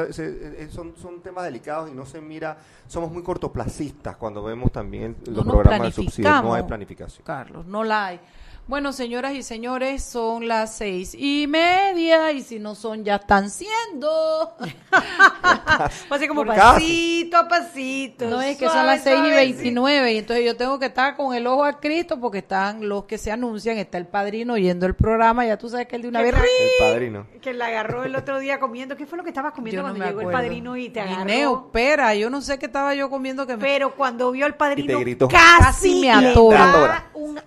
[0.71, 2.57] son, son temas delicados y no se mira,
[2.87, 7.25] somos muy cortoplacistas cuando vemos también los programas de subsidio, no hay planificación.
[7.25, 8.19] Carlos, no la hay.
[8.65, 13.49] Bueno, señoras y señores, son las seis y media y si no son, ya están
[13.49, 14.55] siendo.
[16.09, 18.29] Así como pasito a pasito.
[18.29, 21.35] No, es que son las seis y veintinueve y entonces yo tengo que estar con
[21.35, 24.95] el ojo a Cristo porque están los que se anuncian, está el padrino oyendo el
[24.95, 26.33] programa, ya tú sabes que el de una vez...
[26.33, 27.27] El padrino.
[27.41, 28.95] Que la agarró el otro día comiendo.
[28.95, 31.25] ¿Qué fue lo que estabas comiendo cuando llegó el padrino y te agarró?
[31.25, 34.99] Guineo, pera, yo no sé qué estaba yo comiendo que Pero cuando vio al padrino,
[35.27, 37.09] casi, me atora.
[37.13, 37.41] Un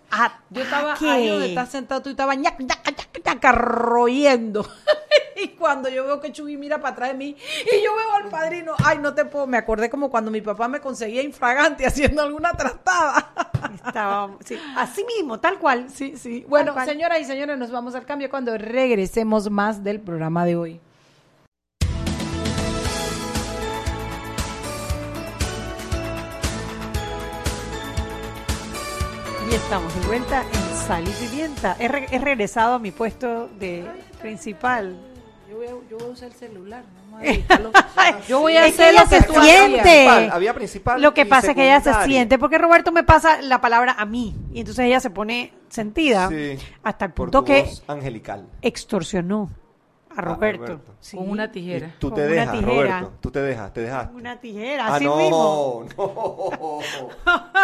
[0.51, 2.59] yo estaba ahí donde estás sentado, tú estabas ñac,
[3.53, 4.67] royendo.
[5.37, 8.29] y cuando yo veo que Chuy mira para atrás de mí y yo veo al
[8.29, 12.23] padrino, ay, no te puedo, me acordé como cuando mi papá me conseguía infragante haciendo
[12.23, 13.33] alguna trastada.
[13.87, 15.89] Estaba, sí, así mismo, tal cual.
[15.91, 16.45] Sí, sí.
[16.49, 20.81] Bueno, señoras y señores, nos vamos al cambio cuando regresemos más del programa de hoy.
[29.49, 31.77] Y estamos de vuelta en Sal y Pimienta.
[31.81, 33.85] He, regresado a mi puesto de
[34.21, 34.97] principal.
[35.51, 36.85] Yo voy, a, usar el celular.
[38.29, 40.09] yo voy a hacer lo que, se siente.
[40.09, 41.03] Había principal.
[41.03, 44.07] Lo que pasa es que ella se siente, porque Roberto me pasa la palabra a
[44.07, 46.31] mí y entonces ella se pone sentida
[46.85, 49.51] hasta el punto que angelical extorsionó
[50.17, 50.81] a Roberto.
[51.13, 51.95] Con una tijera.
[51.99, 53.13] tú te dejas, Roberto.
[53.21, 54.09] Tú te dejas, te dejas.
[54.15, 55.87] Una tijera, ah, así no, mismo.
[55.97, 56.81] No,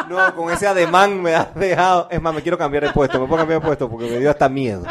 [0.08, 2.08] no, con ese ademán me has dejado.
[2.10, 3.18] Es más, me quiero cambiar de puesto.
[3.20, 4.84] Me puedo cambiar de puesto porque me dio hasta miedo.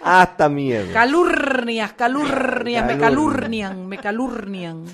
[0.00, 0.92] Hasta miedo.
[0.92, 4.84] Calurnias, calurnias, me calurnian, me calurnian.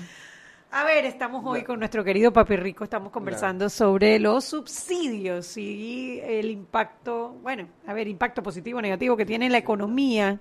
[0.71, 6.19] A ver, estamos hoy con nuestro querido Papi Rico, estamos conversando sobre los subsidios y
[6.21, 10.37] el impacto, bueno, a ver, impacto positivo o negativo que tiene la economía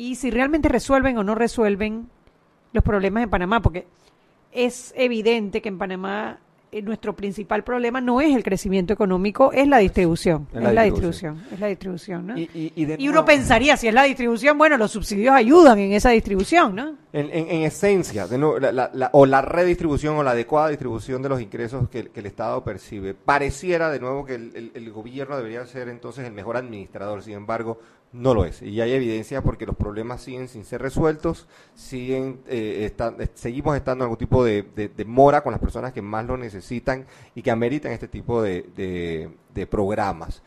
[0.00, 2.08] y si realmente resuelven o no resuelven
[2.72, 3.86] los problemas en Panamá, porque
[4.50, 6.38] es evidente que en Panamá
[6.72, 10.48] eh, nuestro principal problema no es el crecimiento económico, es la distribución.
[10.54, 11.44] Es, la, distribución.
[11.52, 12.38] es la distribución, ¿no?
[12.38, 16.94] Y, uno pensaría, si es la distribución, bueno, los subsidios ayudan en esa distribución, ¿no?
[17.12, 22.10] En, esencia, de la, o la redistribución o la adecuada distribución de los ingresos que,
[22.14, 23.12] el Estado percibe.
[23.12, 27.80] Pareciera, de nuevo, que el, el gobierno debería ser entonces el mejor administrador, sin embargo,
[28.12, 28.62] no lo es.
[28.62, 34.04] Y hay evidencia porque los problemas siguen sin ser resueltos, siguen eh, eh, seguimos estando
[34.04, 37.92] en algún tipo de, mora con las personas que más lo necesitan y que ameritan
[37.92, 39.30] este tipo de,
[39.70, 40.42] programas.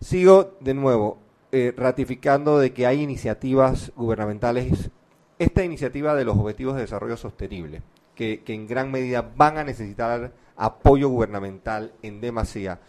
[0.00, 1.18] Sigo de nuevo
[1.52, 4.90] eh, ratificando de que hay iniciativas gubernamentales,
[5.38, 7.82] esta iniciativa de los Objetivos de Desarrollo Sostenible,
[8.14, 12.80] que, que en gran medida van a necesitar apoyo gubernamental en demasía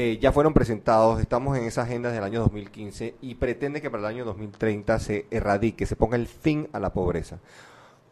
[0.00, 4.04] eh, ya fueron presentados, estamos en esa agenda del año 2015 y pretende que para
[4.04, 7.40] el año 2030 se erradique, se ponga el fin a la pobreza.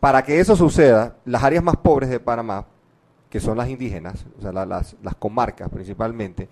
[0.00, 2.66] Para que eso suceda, las áreas más pobres de Panamá,
[3.30, 6.48] que son las indígenas, o sea, las, las comarcas principalmente,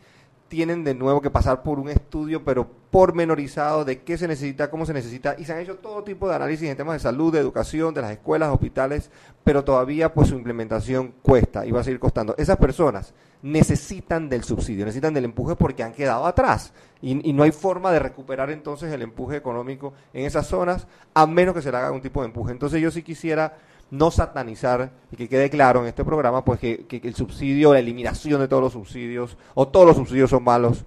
[0.46, 4.86] tienen de nuevo que pasar por un estudio, pero pormenorizado de qué se necesita, cómo
[4.86, 7.40] se necesita, y se han hecho todo tipo de análisis en temas de salud, de
[7.40, 9.10] educación, de las escuelas, hospitales,
[9.42, 12.36] pero todavía pues su implementación cuesta y va a seguir costando.
[12.38, 17.52] Esas personas necesitan del subsidio, necesitan del empuje porque han quedado atrás y, no hay
[17.52, 21.76] forma de recuperar entonces el empuje económico en esas zonas, a menos que se le
[21.76, 22.52] haga algún tipo de empuje.
[22.52, 23.58] Entonces yo sí quisiera
[23.90, 28.40] no satanizar y que quede claro en este programa pues que, el subsidio, la eliminación
[28.40, 30.82] de todos los subsidios o todos los subsidios son malos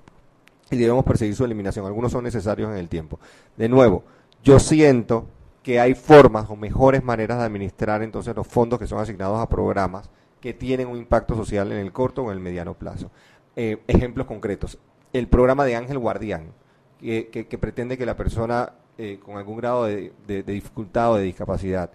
[0.71, 1.85] y debemos perseguir su eliminación.
[1.85, 3.19] Algunos son necesarios en el tiempo.
[3.55, 4.03] De nuevo,
[4.43, 5.27] yo siento
[5.61, 9.47] que hay formas o mejores maneras de administrar entonces los fondos que son asignados a
[9.47, 10.09] programas
[10.41, 13.11] que tienen un impacto social en el corto o en el mediano plazo.
[13.55, 14.77] Eh, ejemplos concretos.
[15.13, 16.51] El programa de Ángel Guardián,
[16.99, 20.11] que, pretende que la persona eh, con algún grado de,
[20.45, 21.91] dificultad o de discapacidad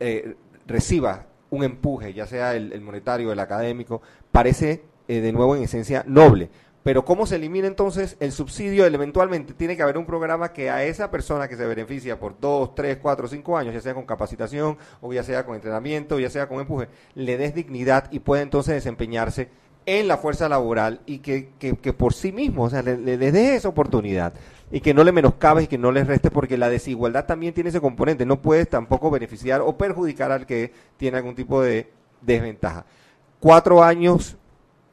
[0.00, 6.04] eh, reciba un empuje, ya sea el, monetario, el académico, parece de nuevo en esencia
[6.06, 6.48] noble.
[6.84, 8.84] Pero ¿cómo se elimina entonces el subsidio?
[8.84, 12.74] Eventualmente tiene que haber un programa que a esa persona que se beneficia por dos,
[12.74, 16.46] tres, cuatro, cinco años, ya sea con capacitación o ya sea con entrenamiento, ya sea
[16.46, 19.48] con empuje, le des dignidad y pueda entonces desempeñarse
[19.86, 23.56] en la fuerza laboral y que, que, por sí mismo, o sea, le, le, dé
[23.56, 24.34] esa oportunidad
[24.70, 27.70] y que no le menoscabes y que no le reste porque la desigualdad también tiene
[27.70, 28.26] ese componente.
[28.26, 32.84] No puedes tampoco beneficiar o perjudicar al que tiene algún tipo de desventaja.
[33.40, 34.36] Cuatro años,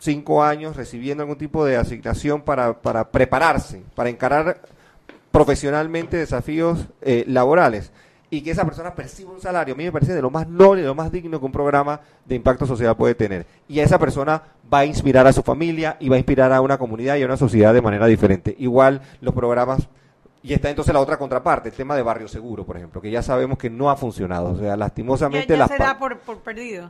[0.02, 4.62] cinco años recibiendo algún tipo de asignación para, para prepararse, para encarar
[5.32, 7.92] profesionalmente desafíos eh, laborales
[8.32, 10.82] y que esa persona perciba un salario, a mí me parece de lo más noble,
[10.82, 13.46] de lo más digno que un programa de impacto social puede tener.
[13.68, 14.42] Y a esa persona
[14.74, 17.26] va a inspirar a su familia y va a inspirar a una comunidad y a
[17.26, 18.56] una sociedad de manera diferente.
[18.58, 19.88] Igual los programas
[20.44, 23.22] y está entonces la otra contraparte, el tema de barrio seguro, por ejemplo, que ya
[23.22, 24.54] sabemos que no ha funcionado.
[24.54, 25.56] O sea, lastimosamente...
[25.56, 26.90] Ya, se da por, perdido.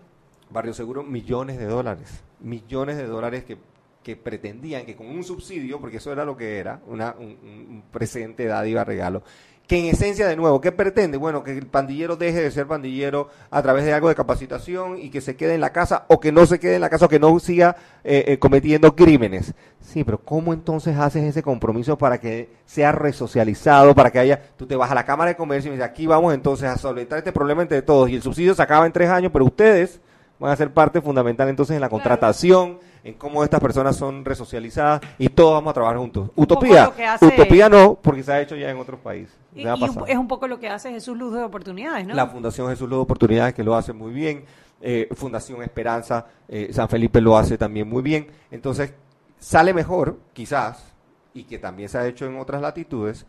[0.52, 2.24] Barrio seguro, millones de dólares.
[2.40, 3.58] Millones de dólares que,
[4.04, 7.84] que pretendían que con un subsidio, porque eso era lo que era, una, un, un
[7.92, 9.24] presente, dádiva, regalo,
[9.72, 11.18] que en esencia, de nuevo, ¿qué pretende?
[11.18, 15.10] Bueno, que el pandillero deje de ser pandillero a través de algo de capacitación y
[15.10, 17.08] que se quede en la casa o que no se quede en la casa o
[17.08, 19.54] que no siga eh, eh, cometiendo crímenes.
[19.80, 24.68] Sí, pero ¿cómo entonces haces ese compromiso para que sea resocializado, para que haya, tú
[24.68, 27.32] te vas a la Cámara de Comercio y dices, aquí vamos entonces a solventar este
[27.32, 30.02] problema entre todos y el subsidio se acaba en tres años, pero ustedes
[30.42, 35.02] van a ser parte fundamental entonces en la contratación en cómo estas personas son resocializadas
[35.18, 36.30] y todos vamos a trabajar juntos.
[36.36, 39.36] Utopía, utopía no, porque se ha hecho ya en otros países.
[39.56, 39.64] Y,
[40.08, 42.14] es un poco lo que hace Jesús Luz de Oportunidades, ¿no?
[42.14, 44.46] La Fundación Jesús Luz de Oportunidades que lo hace muy bien,
[44.82, 48.28] eh, Fundación Esperanza, eh, San Felipe lo hace también muy bien.
[48.50, 48.94] Entonces,
[49.40, 50.94] sale mejor, quizás,
[51.34, 53.26] y que también se ha hecho en otras latitudes,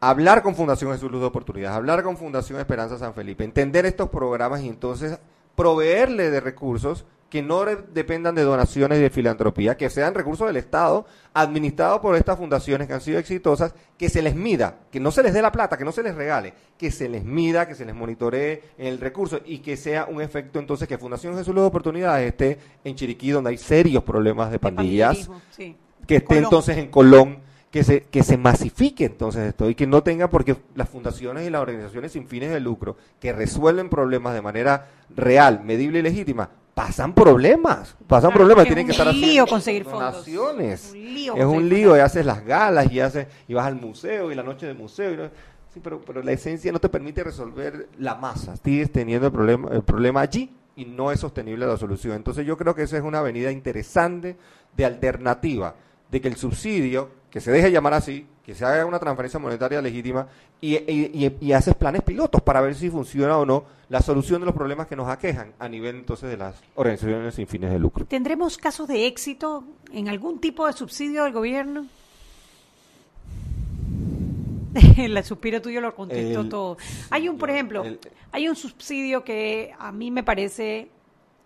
[0.00, 4.08] hablar con Fundación Jesús Luz de Oportunidades, hablar con Fundación Esperanza San Felipe, entender estos
[4.08, 5.18] programas y entonces
[5.58, 10.56] proveerle de recursos que no dependan de donaciones y de filantropía, que sean recursos del
[10.56, 15.10] Estado administrados por estas fundaciones que han sido exitosas, que se les mida, que no
[15.10, 17.74] se les dé la plata, que no se les regale, que se les mida, que
[17.74, 21.60] se les monitoree el recurso y que sea un efecto entonces que Fundación Jesús de
[21.60, 25.28] Oportunidades esté en Chiriquí, donde hay serios problemas de pandillas,
[26.06, 30.02] que esté entonces en Colón, que se, que se masifique entonces esto y que no
[30.02, 34.42] tenga, porque las fundaciones y las organizaciones sin fines de lucro que resuelven problemas de
[34.42, 40.94] manera real, medible y legítima, pasan problemas, pasan problemas, tienen que estar haciendo conseguir donaciones.
[40.94, 44.42] es un lío, y haces las galas y haces y vas al museo y la
[44.42, 45.30] noche de museo.
[45.74, 48.56] sí, pero, pero la esencia no te permite resolver la masa.
[48.56, 52.14] Sigues teniendo el problema, el problema allí y no es sostenible la solución.
[52.14, 54.36] Entonces yo creo que esa es una avenida interesante
[54.76, 55.74] de alternativa,
[56.12, 59.82] de que el subsidio, que se deje llamar así, que se haga una transferencia monetaria
[59.82, 60.26] legítima
[60.60, 64.54] y, y, haces planes pilotos para ver si funciona o no la solución de los
[64.54, 68.06] problemas que nos aquejan a nivel entonces de las organizaciones sin fines de lucro.
[68.06, 71.86] ¿Tendremos casos de éxito en algún tipo de subsidio del gobierno?
[74.96, 76.76] el suspiro tuyo lo contestó todo.
[77.10, 77.84] Hay un, por ejemplo,
[78.32, 80.88] hay un subsidio que a mí me parece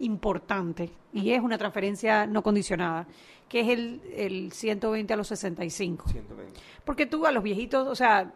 [0.00, 3.06] importante y es una transferencia no condicionada,
[3.52, 6.08] que es el, el 120 a los 65.
[6.08, 6.58] 120.
[6.86, 8.32] Porque tú a los viejitos, o sea,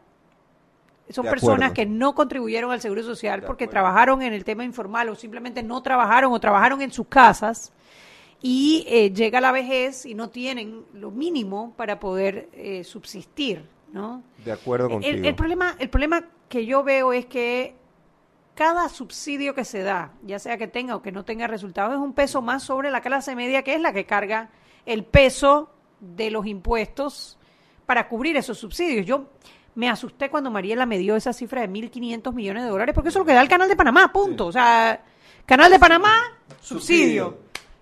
[1.09, 5.15] son personas que no contribuyeron al Seguro Social porque trabajaron en el tema informal o
[5.15, 7.73] simplemente no trabajaron o trabajaron en sus casas
[8.43, 14.23] y eh, llega la vejez y no tienen lo mínimo para poder eh, subsistir, ¿no?
[14.45, 15.27] De acuerdo contigo.
[15.27, 17.75] El, problema, el problema que yo veo es que
[18.55, 22.01] cada subsidio que se da, ya sea que tenga o que no tenga resultados, es
[22.01, 24.51] un peso más sobre la clase media que es la que carga
[24.87, 25.71] el peso
[26.01, 27.37] de los impuestos
[27.85, 29.05] para cubrir esos subsidios.
[29.07, 29.27] Yo
[29.75, 33.19] me asusté cuando Mariela me dio esa cifra de 1.500 millones de dólares, porque eso
[33.19, 34.47] es lo que da el Canal de Panamá, punto.
[34.47, 35.03] O sea,
[35.45, 36.17] Canal de Panamá,
[36.61, 37.39] subsidio.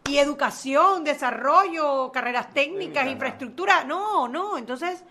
[0.08, 3.84] y educación, desarrollo, carreras técnicas, infraestructura.
[3.84, 4.58] No, no.
[4.58, 5.04] Entonces,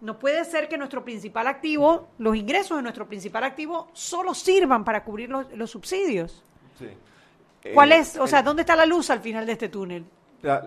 [0.00, 4.84] no puede ser que nuestro principal activo, los ingresos de nuestro principal activo, solo sirvan
[4.84, 6.42] para cubrir los, subsidios.
[6.78, 6.88] Sí.
[7.72, 8.16] ¿Cuál eh, es?
[8.18, 10.04] O sea, ¿dónde está la luz al final de este túnel?
[10.42, 10.64] La,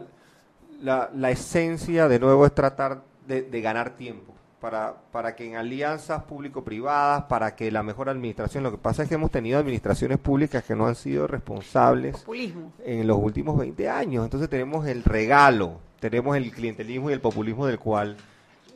[0.82, 4.34] la, esencia, de nuevo, es tratar de, de ganar tiempo.
[4.60, 9.10] Para, para que en alianzas público-privadas, para que la mejor administración, lo que pasa es
[9.10, 12.26] que hemos tenido administraciones públicas que no han sido responsables
[12.84, 17.68] en los últimos 20 años, entonces tenemos el regalo, tenemos el clientelismo y el populismo
[17.68, 18.18] del cual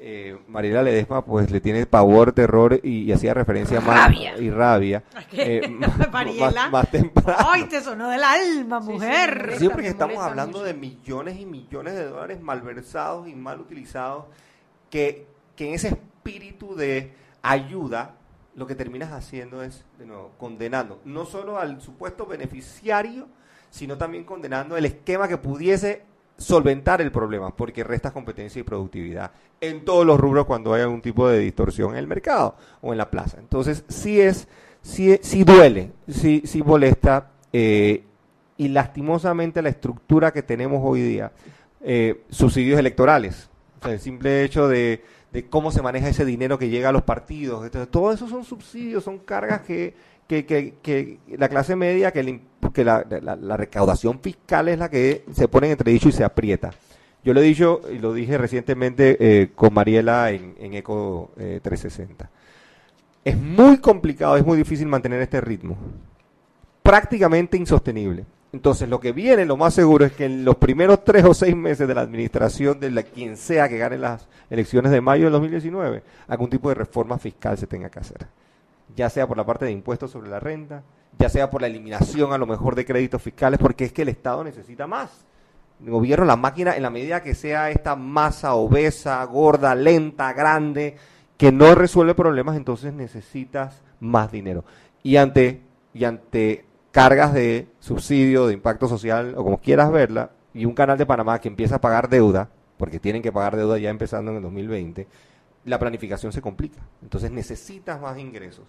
[0.06, 5.04] eh, Mariela Ledesma pues le tiene pavor, terror y, hacía referencia más y rabia.
[5.32, 5.62] Eh,
[6.12, 7.48] Mariela, más, temprano.
[7.50, 9.56] Ay, te sonó del alma, mujer.
[9.58, 14.26] Sí, porque estamos hablando de millones y millones de dólares malversados y mal utilizados
[14.90, 15.26] que,
[15.56, 18.16] que en ese espíritu de ayuda
[18.56, 23.28] lo que terminas haciendo es, de nuevo, condenando no solo al supuesto beneficiario,
[23.70, 26.04] sino también condenando el esquema que pudiese
[26.38, 29.32] solventar el problema, porque resta competencia y productividad
[29.62, 32.98] en todos los rubros cuando hay algún tipo de distorsión en el mercado o en
[32.98, 33.38] la plaza.
[33.40, 34.48] Entonces, sí es,
[34.82, 38.04] sí, sí duele, sí, sí molesta, eh,
[38.58, 41.32] y lastimosamente la estructura que tenemos hoy día,
[41.82, 43.50] eh, subsidios electorales,
[43.88, 47.66] el simple hecho de, de, cómo se maneja ese dinero que llega a los partidos,
[47.66, 49.94] entonces, todo eso son subsidios, son cargas que,
[50.28, 55.26] que, que, que la clase media, que el porque la, recaudación fiscal es la que
[55.34, 56.72] se pone en entredicho y se aprieta.
[57.24, 62.26] Yo lo he dicho y lo dije recientemente eh, con Mariela en, ECO 360.
[62.26, 62.30] Eh,
[63.26, 65.78] es muy complicado, es muy difícil mantener este ritmo.
[66.82, 68.26] Prácticamente insostenible.
[68.52, 71.56] Entonces, lo que viene, lo más seguro es que en los primeros tres o seis
[71.56, 76.04] meses de la administración de quien sea que gane las elecciones de mayo del 2019,
[76.28, 78.28] algún tipo de reforma fiscal se tenga que hacer.
[78.96, 80.84] Ya sea por la parte de impuestos sobre la renta,
[81.18, 84.10] ya sea por la eliminación a lo mejor de créditos fiscales, porque es que el
[84.10, 85.26] Estado necesita más.
[85.84, 90.96] El gobierno, la máquina, en la medida que sea esta masa obesa, gorda, lenta, grande,
[91.38, 94.64] que no resuelve problemas, entonces necesitas más dinero.
[95.02, 95.62] Y ante,
[95.94, 100.98] y ante cargas de subsidio, de impacto social, o como quieras verla, y un canal
[100.98, 104.38] de Panamá que empieza a pagar deuda, porque tienen que pagar deuda ya empezando en
[104.38, 105.08] el 2020,
[105.66, 106.82] la planificación se complica.
[107.02, 108.66] Entonces necesitas más ingresos.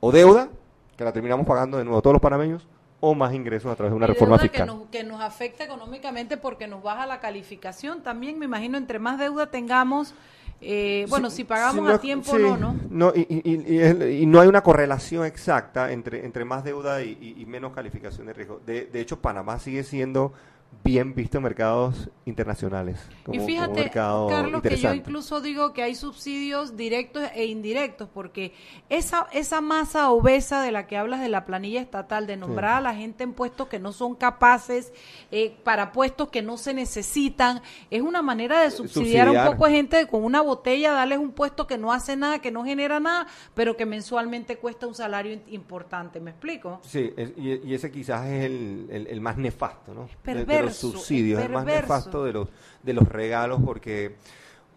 [0.00, 0.48] O deuda
[0.96, 2.66] que la terminamos pagando de nuevo todos los panameños
[3.00, 4.66] o más ingresos a través de una reforma fiscal.
[4.66, 8.02] Que nos, que nos afecta económicamente porque nos baja la calificación.
[8.02, 10.14] También me imagino, entre más deuda tengamos,
[10.60, 12.76] eh, bueno, si pagamos a tiempo no, ¿no?
[12.90, 17.72] no y, y, y, no hay una correlación exacta entre, entre más deuda y, menos
[17.72, 18.60] calificación de riesgo.
[18.66, 20.34] De, de hecho, Panamá sigue siendo
[20.82, 22.98] bien visto en mercados internacionales.
[23.30, 28.54] y fíjate, Carlos, que yo incluso digo que hay subsidios directos e indirectos, porque
[28.88, 32.80] esa, esa masa obesa de la que hablas de la planilla estatal, de nombrar a
[32.80, 34.92] la gente en puestos que no son capaces,
[35.30, 39.66] eh, para puestos que no se necesitan, es una manera de subsidiar, a un poco
[39.66, 43.00] de gente con una botella, darles un puesto que no hace nada, que no genera
[43.00, 46.20] nada, pero que mensualmente cuesta un salario importante.
[46.20, 46.80] ¿Me explico?
[46.82, 50.08] Sí, y, ese quizás es el, el, más nefasto, ¿no?
[50.60, 52.48] De los subsidios, es, más nefasto de los,
[52.82, 54.16] de los regalos porque,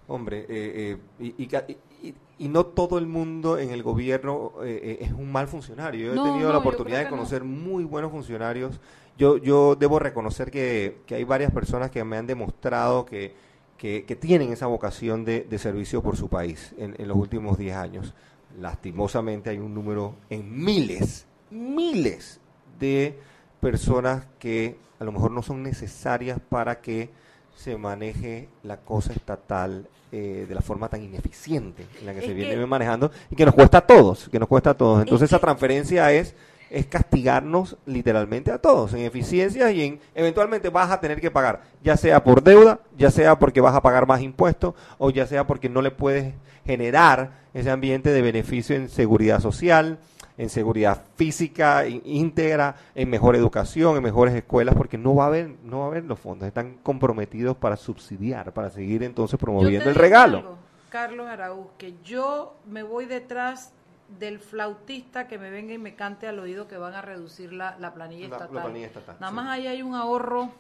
[0.08, 5.48] hombre, eh, eh, y, no todo el mundo en el gobierno eh, es un mal
[5.48, 6.14] funcionario.
[6.14, 8.80] Yo he tenido la oportunidad de conocer muy buenos funcionarios.
[9.18, 13.34] Yo, yo debo reconocer que, hay varias personas que me han demostrado que,
[13.78, 17.76] que, tienen esa vocación de, de, servicio por su país en, en los últimos 10
[17.76, 18.14] años.
[18.60, 22.40] Lastimosamente hay un número en miles, miles
[22.80, 23.18] de
[23.64, 27.10] personas que a lo mejor no son necesarias para que
[27.56, 32.34] se maneje la cosa estatal eh, de la forma tan ineficiente en la que se
[32.34, 35.02] viene manejando y que nos cuesta a todos, que nos cuesta a todos.
[35.02, 36.36] Entonces esa transferencia es
[36.70, 41.62] es castigarnos literalmente a todos en eficiencias y en eventualmente vas a tener que pagar,
[41.84, 45.46] ya sea por deuda, ya sea porque vas a pagar más impuestos o ya sea
[45.46, 46.34] porque no le puedes
[46.66, 50.00] generar ese ambiente de beneficio en seguridad social,
[50.38, 55.56] en seguridad física íntegra, en mejor educación, en mejores escuelas, porque no va a haber,
[55.64, 59.96] no va a haber los fondos, están comprometidos para subsidiar, para seguir entonces promoviendo el
[59.96, 60.58] regalo.
[60.90, 63.74] Carlos Araúz, que yo me voy detrás
[64.20, 67.76] del flautista que me venga y me cante al oído que van a reducir la,
[67.94, 69.16] planilla, estatal.
[69.20, 70.52] Nada más ahí hay un ahorro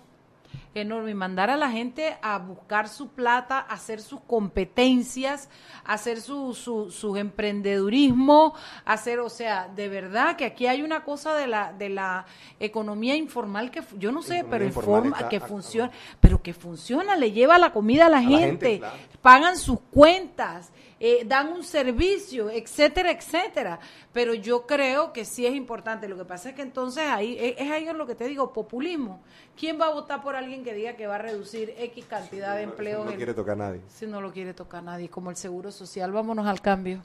[0.73, 1.11] enorme.
[1.11, 5.49] Y mandar a la gente a buscar su plata, a hacer sus competencias,
[5.83, 8.53] a hacer su, su, su emprendedurismo,
[8.85, 12.25] hacer, o sea, de verdad que aquí hay una cosa de la, de la
[12.59, 17.57] economía informal que yo no sé, pero informa, que funciona, pero que funciona, le lleva
[17.57, 18.81] la comida a la, gente,
[19.21, 20.71] pagan sus cuentas,
[21.05, 23.77] eh, dan un servicio, etcétera, etcétera.
[24.13, 26.07] Pero yo creo que sí es importante.
[26.07, 29.21] Lo que pasa es que entonces ahí es, ahí lo que te digo, populismo.
[29.59, 32.61] ¿Quién va a votar por alguien que diga que va a reducir X cantidad de
[32.61, 33.01] empleos?
[33.01, 33.81] Si no lo quiere tocar nadie.
[33.89, 36.09] Si no lo quiere tocar nadie, como el Seguro Social.
[36.13, 37.01] Vámonos al cambio.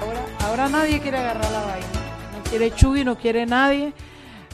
[0.00, 1.97] Ahora, ahora nadie quiere agarrar la vaina
[2.48, 3.92] quiere Chuy, no quiere nadie.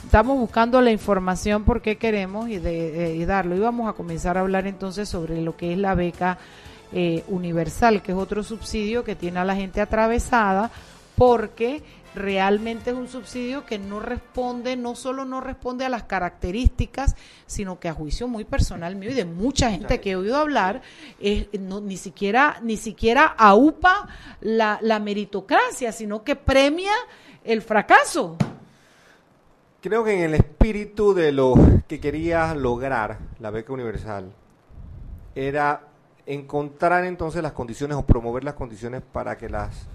[0.03, 3.55] Estamos buscando la información por qué queremos y, de, darlo.
[3.55, 6.37] Y vamos a comenzar a hablar entonces sobre lo que es la beca
[6.91, 10.71] eh, universal, que es otro subsidio que tiene a la gente atravesada
[11.15, 11.83] porque
[12.13, 17.15] realmente es un subsidio que no responde, no solo no responde a las características,
[17.45, 20.81] sino que a juicio muy personal mío y de mucha gente que he oído hablar,
[21.59, 24.07] no, ni siquiera, ni siquiera aupa
[24.41, 26.91] la, la meritocracia, sino que premia
[27.45, 28.37] el fracaso.
[29.81, 31.53] Creo que en el espíritu de lo
[31.87, 34.31] que quería lograr la beca universal
[35.35, 35.81] era
[36.25, 39.87] encontrar entonces las condiciones o promover las condiciones para que las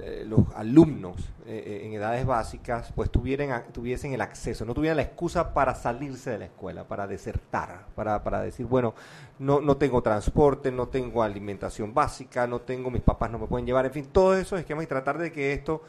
[0.00, 1.16] eh, los alumnos
[1.46, 5.74] eh, eh, en edades básicas pues tuvieran, tuviesen el acceso, no tuvieran la excusa para
[5.74, 8.94] salirse de la escuela, para desertar, para, para decir, bueno,
[9.38, 13.64] no, no tengo transporte, no tengo alimentación básica, no tengo, mis papás no me pueden
[13.64, 15.82] llevar, en fin, todos esos esquemas y tratar de que esto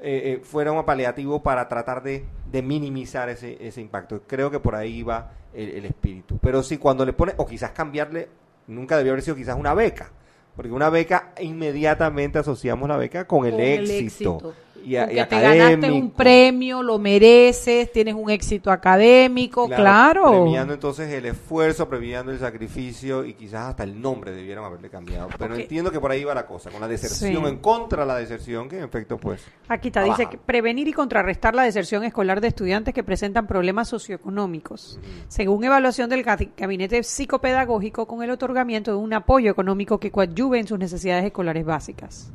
[0.00, 2.24] eh, eh, fuera un paliativo para tratar de,
[2.62, 4.22] minimizar ese, ese, impacto.
[4.26, 6.38] Creo que por ahí va el, espíritu.
[6.38, 8.28] Pero sí, cuando le pone, o quizás cambiarle,
[8.66, 10.10] nunca debió haber sido quizás una beca,
[10.54, 14.54] porque una beca inmediatamente asociamos la beca con el, éxito
[14.84, 21.26] y, te ganaste un premio, lo mereces, tienes un éxito académico, claro, Premiando entonces el
[21.26, 25.28] esfuerzo, premiando el sacrificio y quizás hasta el nombre debieron haberle cambiado.
[25.38, 28.16] Pero entiendo que por ahí va la cosa, con la deserción, en contra de la
[28.16, 29.44] deserción, que en efecto pues...
[29.68, 33.88] Aquí está, dice que prevenir y contrarrestar la deserción escolar de estudiantes que presentan problemas
[33.88, 34.98] socioeconómicos.
[35.28, 40.66] Según evaluación del gabinete psicopedagógico con el otorgamiento de un apoyo económico que coadyuve en
[40.66, 42.32] sus necesidades escolares básicas.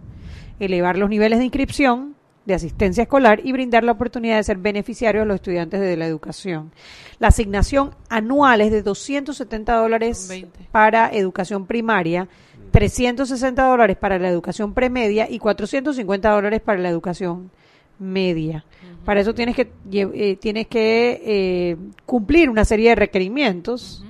[0.59, 2.15] Elevar los niveles de inscripción
[2.49, 6.07] de asistencia escolar y brindar la oportunidad de ser beneficiarios a los estudiantes de la
[6.07, 6.71] educación.
[7.19, 10.29] La asignación anual es de 270 dólares
[10.71, 12.27] para educación primaria,
[12.71, 17.51] 360 dólares para la educación premedia y 450 dólares para la educación
[17.99, 18.65] media.
[19.05, 24.03] Para eso tienes que, eh, tienes que eh, cumplir una serie de requerimientos.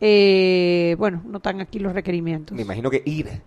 [0.00, 2.56] Eh, bueno, no están aquí los requerimientos.
[2.56, 3.42] Me imagino que ir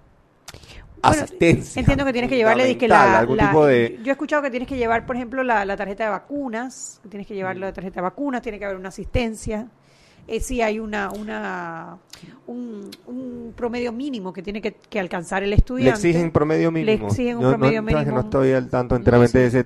[1.02, 1.80] asistencia.
[1.80, 4.00] Entiendo que tienes que llevarle la, algún tipo de...
[4.04, 7.36] Yo he escuchado que tienes que llevar, por ejemplo, la, tarjeta de vacunas, tienes que
[7.36, 9.68] llevar la tarjeta de vacunas, tiene que haber una asistencia.
[10.28, 11.98] Eh, sí hay una, una
[12.46, 16.02] un, promedio mínimo que tiene que, alcanzar el estudiante.
[16.04, 16.86] ¿Le exigen promedio mínimo?
[16.86, 18.12] Le exigen un promedio mínimo.
[18.12, 19.66] No estoy al tanto enteramente de ese...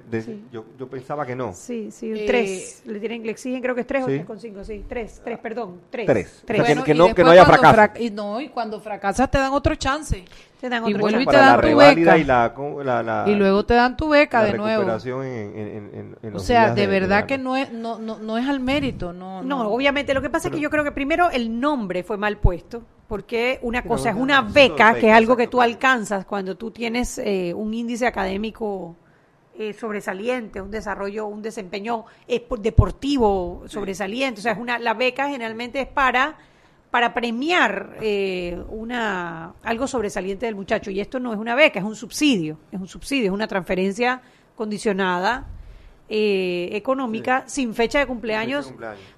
[0.54, 1.54] yo, yo, pensaba que no.
[1.54, 2.84] Sí, sí, un 3.
[2.86, 4.86] Le, tienen, le exigen creo que es 3 o 3,5, sí.
[4.88, 6.06] 3, 3, perdón, 3.
[6.46, 6.64] 3.
[6.84, 8.02] que, no, que no haya fracaso.
[8.02, 10.24] y no, y cuando fracasas te dan otro chance.
[10.64, 12.18] Te dan otro y y te dan tu beca.
[12.18, 14.84] Y, la, y luego te dan tu beca de nuevo.
[15.22, 19.12] En, en, o sea, de verdad que no es, no, no, no es al mérito.
[19.12, 20.14] No, no, obviamente.
[20.14, 23.60] Lo que pasa es que yo creo que primero el nombre fue mal puesto porque
[23.62, 27.54] una cosa es una beca, que es algo que tú alcanzas cuando tú tienes eh,
[27.54, 28.96] un índice académico
[29.60, 32.06] eh, sobresaliente, un desarrollo, un desempeño
[32.62, 34.40] deportivo sobresaliente.
[34.40, 36.38] O sea, es una, la beca generalmente es para
[36.94, 40.92] para premiar eh, una algo sobresaliente del muchacho.
[40.92, 44.22] Y esto no es una beca, es un subsidio, es un subsidio, es una transferencia
[44.56, 45.48] condicionada
[46.08, 48.72] eh, económica sin fecha de cumpleaños,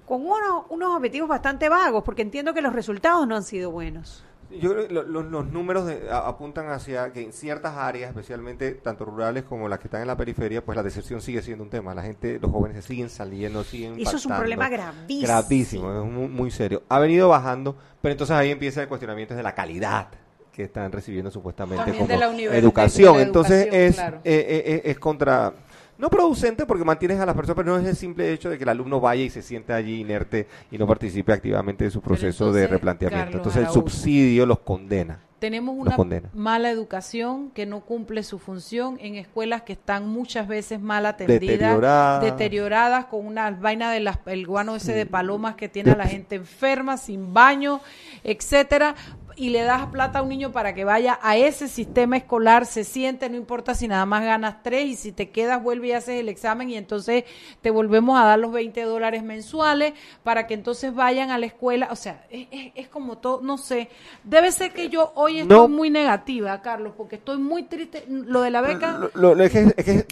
[0.06, 4.24] con unos objetivos bastante vagos, porque entiendo que los resultados no han sido buenos.
[4.50, 9.68] Yo creo que los números apuntan hacia que en ciertas áreas, especialmente tanto rurales como
[9.68, 11.94] las que están en la periferia, pues la deserción sigue siendo un tema.
[11.94, 15.26] La gente, los jóvenes se siguen saliendo, siguen Eso es un problema gravísimo.
[15.26, 16.82] Gravísimo, es muy, serio.
[16.88, 20.08] Ha venido bajando, pero entonces ahí empieza el cuestionamiento de la calidad
[20.52, 23.20] que están recibiendo supuestamente como educación.
[23.20, 25.52] Entonces es, eh, eh, eh, es contra
[25.98, 28.64] no producente porque mantienes a las personas, pero no es el simple hecho de que
[28.64, 32.52] el alumno vaya y se siente allí inerte y no participe activamente de su proceso
[32.52, 33.38] de replanteamiento.
[33.38, 35.20] entonces el subsidio los condena.
[35.38, 35.94] Tenemos una
[36.32, 42.22] mala educación que no cumple su función en escuelas que están muchas veces mal atendidas,
[42.22, 46.36] deterioradas, con una vaina del el guano ese de palomas que tiene a la gente
[46.36, 47.80] enferma, sin baño,
[48.24, 48.94] etcétera
[49.36, 52.84] y le das plata a un niño para que vaya a ese sistema escolar, se
[52.84, 56.20] siente, no importa si nada más ganas tres y si te quedas vuelve y haces
[56.20, 57.24] el examen y entonces
[57.60, 61.88] te volvemos a dar los 20 dólares mensuales para que entonces vayan a la escuela.
[61.90, 63.90] O sea, es, como todo, no sé,
[64.24, 68.04] debe ser que yo hoy estoy muy negativa, Carlos, porque estoy muy triste.
[68.08, 69.10] Lo de la beca...
[69.14, 70.06] Lo, es que, es que,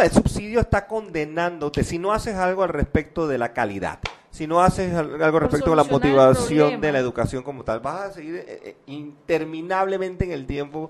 [0.00, 4.00] el subsidio está condenándote si no haces algo al respecto de la calidad
[4.30, 8.12] si no haces algo respecto a la motivación de la educación como tal, vas a
[8.12, 10.88] seguir eh, eh, interminablemente en el tiempo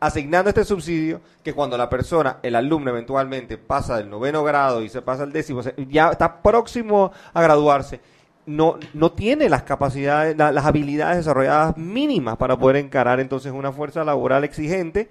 [0.00, 4.88] asignando este subsidio que cuando la persona, el alumno eventualmente pasa del noveno grado y
[4.88, 8.00] se pasa al décimo, ya está próximo a graduarse,
[8.46, 14.02] no, no tiene las capacidades, las habilidades desarrolladas mínimas para poder encarar entonces una fuerza
[14.02, 15.10] laboral exigente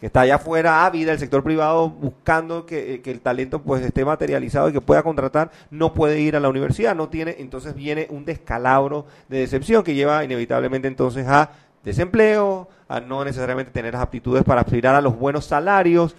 [0.00, 4.04] que está allá afuera ávida, el sector privado buscando que, que, el talento pues esté
[4.04, 8.06] materializado y que pueda contratar, no puede ir a la universidad, no tiene, entonces viene
[8.10, 11.50] un descalabro de decepción que lleva inevitablemente entonces a
[11.82, 16.14] desempleo, a no necesariamente tener las aptitudes para aspirar a los buenos salarios,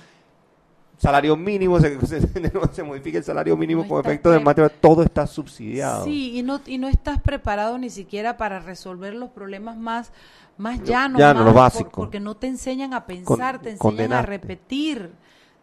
[0.98, 1.98] salario mínimo, se,
[2.72, 6.04] se, modifica el salario mínimo con efecto de matemática, todo está subsidiado.
[6.04, 10.12] Sí, y no, y no estás preparado ni siquiera para resolver los problemas más
[10.58, 11.92] más llano, más, lo básico.
[11.92, 15.12] porque no te enseñan a pensar, te enseñan a repetir.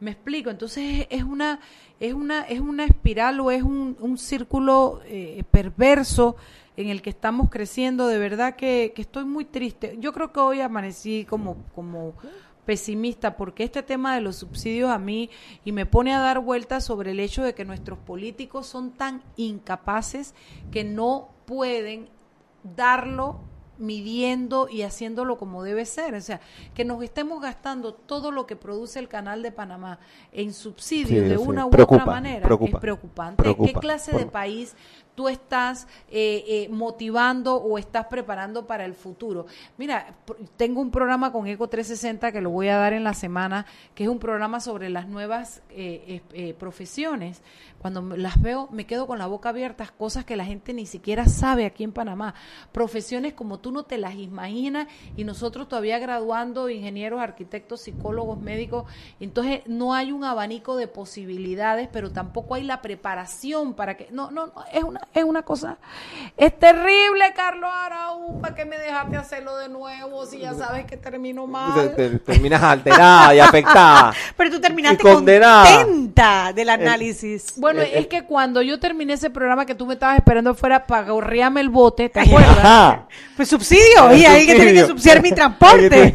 [0.01, 1.61] Me explico, entonces es una
[2.01, 6.37] es una es una espiral o es un, un círculo eh, perverso
[6.77, 8.07] en el que estamos creciendo.
[8.07, 9.97] De verdad que, que estoy muy triste.
[10.01, 12.15] Yo creo que hoy amanecí como como
[12.65, 15.31] pesimista porque este tema de los subsidios a mí
[15.65, 19.23] y me pone a dar vueltas sobre el hecho de que nuestros políticos son tan
[19.37, 20.35] incapaces
[20.71, 22.09] que no pueden
[22.63, 23.41] darlo
[23.79, 26.15] midiendo y haciéndolo como debe ser.
[26.15, 26.41] O sea,
[26.75, 29.99] que nos estemos gastando todo lo que produce el canal de Panamá
[30.33, 33.57] en subsidios de una u otra manera es preocupante.
[33.57, 34.75] ¿Qué clase de país
[35.15, 39.47] tú estás eh, eh, motivando o estás preparando para el futuro.
[39.79, 40.15] Mira,
[40.57, 44.05] tengo un programa con Eco 360 que lo voy a dar en la semana, que
[44.05, 47.43] es un programa sobre las nuevas eh, profesiones.
[47.85, 51.27] Cuando las veo, me quedo con la boca abierta, cosas que la gente ni siquiera
[51.27, 52.35] sabe aquí en Panamá.
[52.73, 58.91] Profesiones como tú no te las imaginas y nosotros todavía graduando ingenieros, arquitectos, psicólogos, médicos.
[59.21, 64.09] Entonces, no hay un abanico de posibilidades, pero tampoco hay la preparación para que...
[64.11, 65.77] No, no, no es una es una cosa,
[66.37, 70.97] es terrible, Carlos Araú, ¿para qué me dejaste hacerlo de nuevo si ya sabes que
[70.97, 71.95] termino mal?
[72.25, 74.13] terminas alterada y afectada.
[74.37, 77.55] Pero tú terminaste contenta del análisis.
[77.57, 80.87] Bueno, eh, es que cuando yo terminé ese programa que tú me estabas esperando fuera
[80.87, 83.01] para gorrearme el bote, ¿te acuerdas?
[83.37, 86.15] Pues subsidio, y ahí que tiene que subsidiar mi transporte.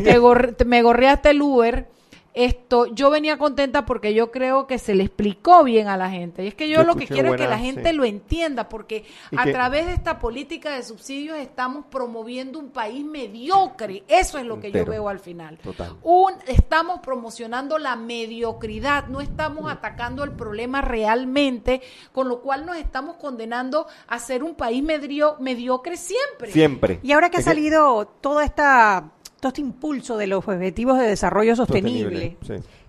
[0.66, 1.99] me gorreaste el Uber
[2.46, 6.46] esto, yo venía contenta porque yo creo que se le explicó bien a la gente.
[6.46, 9.04] Y es que yo, lo que quiero es que la gente lo entienda, porque
[9.36, 14.04] a través de esta política de subsidios estamos promoviendo un país mediocre.
[14.08, 15.60] Eso es lo que yo veo al final.
[16.02, 21.82] Un, estamos promocionando la mediocridad, no estamos atacando el problema realmente,
[22.14, 26.52] con lo cual nos estamos condenando a ser un país mediocre siempre.
[26.52, 27.00] Siempre.
[27.04, 31.56] Y ahora que ha salido toda esta todo este impulso de los objetivos de desarrollo
[31.56, 32.38] sostenible,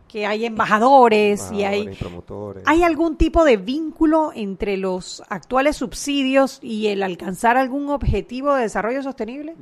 [0.08, 1.96] que hay embajadores, y hay
[2.64, 8.62] hay algún tipo de vínculo entre los actuales subsidios y el alcanzar algún objetivo de
[8.62, 9.54] desarrollo sostenible.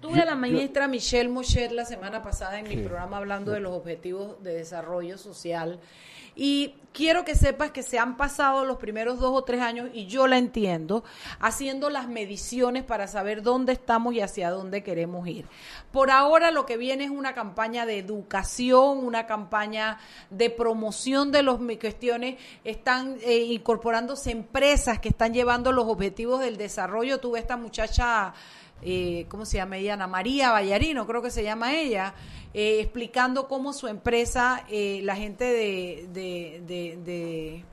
[0.00, 3.72] Tuve a la ministra Michelle Mochet la semana pasada en mi programa hablando de los
[3.72, 5.78] objetivos de desarrollo social
[6.34, 10.06] y quiero que sepas que se han pasado los primeros dos o tres años, y
[10.06, 11.04] yo la entiendo,
[11.40, 15.46] haciendo las mediciones para saber dónde estamos y hacia dónde queremos ir.
[15.90, 19.98] Por ahora lo que viene es una campaña de educación, una campaña
[20.30, 22.38] de promoción de las cuestiones.
[22.64, 27.20] Están eh, incorporándose empresas que están llevando los objetivos del desarrollo.
[27.20, 28.34] Tuve esta muchacha
[28.82, 29.94] eh, ¿cómo se llama ella?
[29.94, 32.14] Ana María Ballarino, creo que se llama ella,
[32.54, 37.64] eh, explicando cómo su empresa, eh, la gente de, de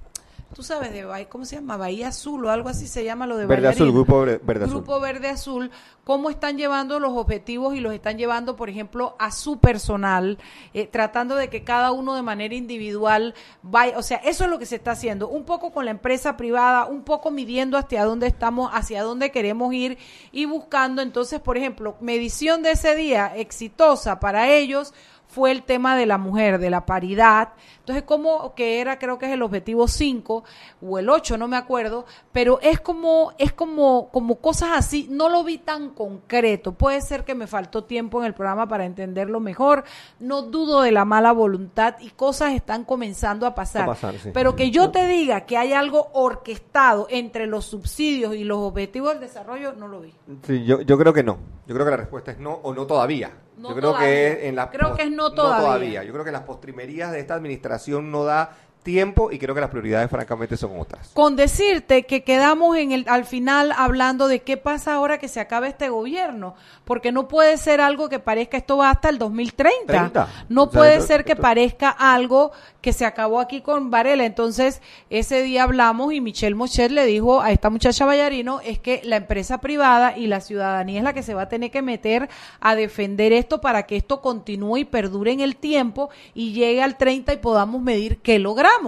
[0.53, 1.77] tú sabes, de ¿cómo se llama?
[1.77, 4.77] Bahía Azul o algo así se llama lo de Verde Azul, Grupo Verde Azul.
[4.77, 5.71] Grupo Verde Azul,
[6.03, 10.37] cómo están llevando los objetivos y los están llevando, por ejemplo, a su personal,
[10.73, 14.57] eh, tratando de que cada uno de manera individual vaya, o sea, eso es lo
[14.57, 18.27] que se está haciendo, un poco con la empresa privada, un poco midiendo hacia dónde
[18.27, 19.97] estamos, hacia dónde queremos ir
[20.31, 24.93] y buscando, entonces, por ejemplo, medición de ese día exitosa para ellos
[25.29, 27.49] fue el tema de la mujer, de la paridad.
[27.79, 30.43] Entonces, como que era, creo que es el objetivo 5
[30.81, 35.29] o el 8, no me acuerdo, pero es como, es como, como cosas así, no
[35.29, 36.73] lo vi tan concreto.
[36.73, 39.83] Puede ser que me faltó tiempo en el programa para entenderlo mejor.
[40.19, 43.87] No dudo de la mala voluntad y cosas están comenzando a pasar.
[44.33, 49.11] Pero que yo te diga que hay algo orquestado entre los subsidios y los objetivos
[49.11, 50.13] del desarrollo, no lo vi.
[50.41, 51.37] Sí, yo, yo creo que no.
[51.67, 53.31] Yo creo que la respuesta es no o no todavía
[53.61, 56.03] yo creo que en la creo que es no todavía.
[56.03, 58.55] Yo creo que las postrimerías de esta administración no da
[58.89, 61.11] tiempo y creo que las prioridades francamente son otras.
[61.13, 65.39] Con decirte que quedamos en el al final hablando de qué pasa ahora que se
[65.39, 70.27] acabe este gobierno, porque no puede ser algo que parezca esto va hasta el 2030.
[70.49, 74.25] No puede ser que parezca algo que se acabó aquí con Varela.
[74.25, 74.81] Entonces,
[75.11, 79.17] ese día hablamos y Michelle Mochet le dijo a esta muchacha Vallarino es que la
[79.17, 82.27] empresa privada y la ciudadanía es la que se va a tener que meter
[82.59, 86.97] a defender esto para que esto continúe y perdure en el tiempo y llegue al
[86.97, 88.78] 30 y podamos medir qué logramos.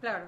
[0.00, 0.26] Claro,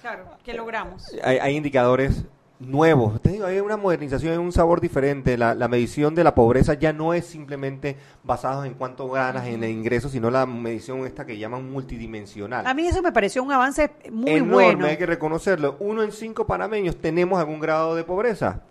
[0.00, 1.04] claro, qué logramos.
[1.22, 2.24] Hay, hay indicadores
[2.60, 3.20] nuevos.
[3.22, 5.36] Te digo, hay una modernización, hay un sabor diferente.
[5.36, 9.70] La, medición de la pobreza ya no es simplemente basada en cuánto ganas en el
[9.70, 12.66] ingreso, sino la medición esta que llaman multidimensional.
[12.66, 14.86] A mí eso me pareció un avance muy Enorme, bueno.
[14.86, 15.76] hay que reconocerlo.
[15.80, 18.62] Uno en cinco panameños tenemos algún grado de pobreza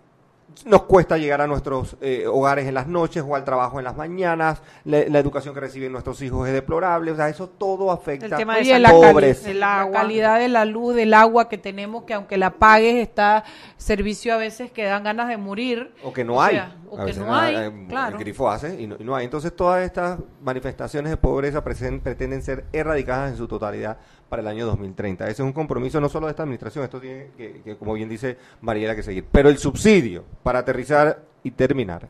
[0.64, 3.96] nos cuesta llegar a nuestros eh, hogares en las noches o al trabajo en las
[3.96, 8.34] mañanas, la, educación que reciben nuestros hijos es deplorable, o sea, eso todo afecta El
[8.34, 9.54] tema de la, pobres.
[9.54, 13.44] la calidad de la luz, del agua que tenemos, que aunque la pagues está
[13.76, 15.94] servicio a veces que dan ganas de morir.
[16.02, 16.60] O que no hay.
[16.88, 19.24] o que no hay, El grifo hace y no, hay.
[19.24, 23.98] Entonces todas estas manifestaciones de pobreza pretenden ser erradicadas en su totalidad
[24.30, 25.24] para el año 2030.
[25.24, 28.38] Ese es un compromiso no solo de esta administración, esto tiene que, como bien dice
[28.62, 29.26] Mariela, que seguir.
[29.30, 32.08] Pero el subsidio, para aterrizar y terminar,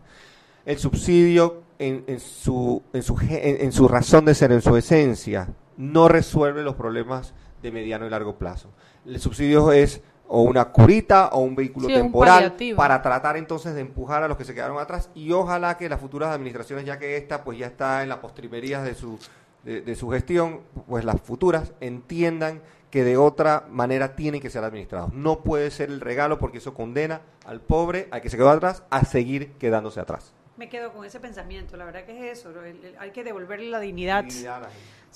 [0.64, 5.48] el subsidio en, en, su, en, su, en, su razón de ser, en su esencia,
[5.78, 8.68] no resuelve los problemas de mediano y largo plazo.
[9.06, 10.02] El subsidio es
[10.32, 14.44] o una curita o un vehículo temporal para tratar entonces de empujar a los que
[14.44, 18.04] se quedaron atrás y ojalá que las futuras administraciones, ya que esta pues ya está
[18.04, 19.18] en las postrimerías de su
[19.64, 25.12] de, su gestión, pues las futuras entiendan que de otra manera tienen que ser administrados.
[25.12, 28.82] No puede ser el regalo porque eso condena al pobre, al que se quedó atrás,
[28.90, 30.32] a seguir quedándose atrás.
[30.56, 32.52] Me quedo con ese pensamiento, la verdad que es eso,
[32.98, 34.24] hay que devolverle la dignidad.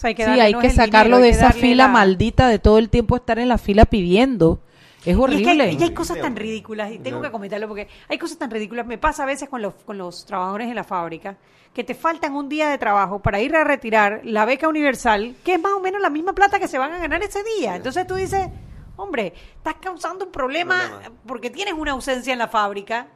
[0.02, 3.38] hay que sí, hay que sacarlo de esa fila maldita de todo el tiempo estar
[3.38, 4.60] en la fila pidiendo.
[5.04, 5.72] Es horrible.
[5.72, 8.86] Y, hay cosas tan ridículas, y tengo que comentarlo porque hay cosas tan ridículas.
[8.86, 11.36] Me pasa a veces con los, con los trabajadores en la fábrica
[11.74, 15.54] que te faltan un día de trabajo para ir a retirar la beca universal, que
[15.54, 17.74] es más o menos la misma plata que se van a ganar ese día.
[17.74, 18.48] Entonces tú dices,
[18.96, 23.08] hombre, estás causando un problema, porque tienes una ausencia en la fábrica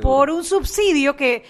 [0.00, 1.42] por un subsidio que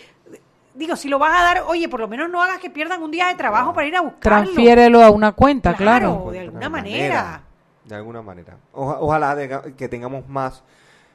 [0.75, 3.11] digo, si lo vas a dar, oye, por lo menos no hagas que pierdan un
[3.11, 4.51] día de trabajo para ir a buscarlo.
[4.51, 6.29] Transfiérelo a una cuenta, claro.
[6.31, 7.43] de alguna manera.
[7.87, 8.59] De alguna manera.
[8.73, 10.65] ojalá que tengamos más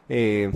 [0.08, 0.50] eh,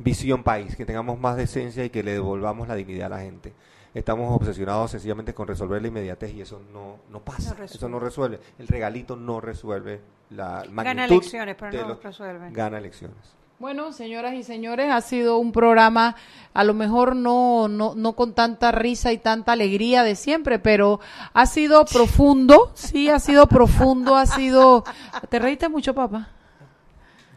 [0.00, 3.52] visión país, que tengamos más decencia y que le devolvamos la dignidad a la gente
[3.94, 8.38] estamos obsesionados sencillamente con resolver la inmediatez y eso no, no pasa, eso no resuelve.
[8.58, 10.00] El regalito no resuelve
[10.30, 12.50] la magnitud Gana elecciones, pero no resuelve.
[12.52, 13.37] Gana elecciones.
[13.60, 16.14] Bueno, señoras y señores, ha sido un programa
[16.54, 21.00] a lo mejor no, no, no con tanta risa y tanta alegría de siempre, pero
[21.34, 24.84] ha sido profundo, sí, ha sido profundo, ha sido...
[25.28, 26.28] ¿Te reíste mucho, papá?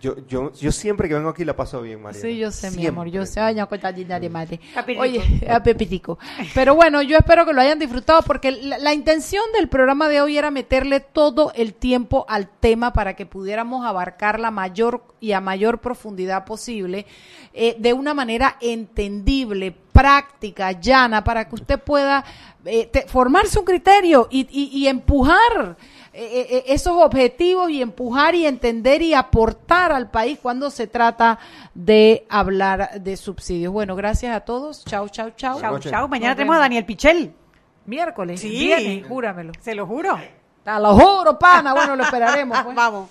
[0.02, 2.20] Yo, yo, yo siempre que vengo aquí la paso bien, María.
[2.20, 3.08] Sí, yo sé, mi amor.
[3.08, 3.40] Yo sé.
[3.40, 4.60] Ay, de madre.
[4.98, 6.18] Oye, a Pepitico.
[6.56, 10.40] Pero bueno, yo espero que lo hayan disfrutado porque la, intención del programa de hoy
[10.40, 15.40] era meterle todo el tiempo al tema para que pudiéramos abarcar la mayor y a
[15.40, 17.06] mayor profundidad posible
[17.54, 22.26] eh, de una manera entendible, práctica, llana, para que usted pueda
[22.66, 25.78] eh, formarse un criterio y, y, y empujar
[26.14, 30.88] eh, eh, eh, esos objetivos y empujar y entender y aportar al país cuando se
[30.88, 31.40] trata
[31.74, 33.72] de hablar de subsidios.
[33.72, 34.84] Bueno, gracias a todos.
[34.84, 35.60] Chao, chao, chao.
[35.62, 36.08] Chao, chao.
[36.10, 37.34] Mañana tenemos a Daniel Pichel.
[37.86, 38.42] Miércoles.
[38.42, 38.50] Sí.
[38.50, 39.54] Viene, júramelo.
[39.62, 40.20] Se lo juro.
[40.64, 41.74] Te lo juro, pana.
[41.74, 42.62] Bueno, lo esperaremos.
[42.62, 42.76] Pues.
[42.76, 43.10] Vamos.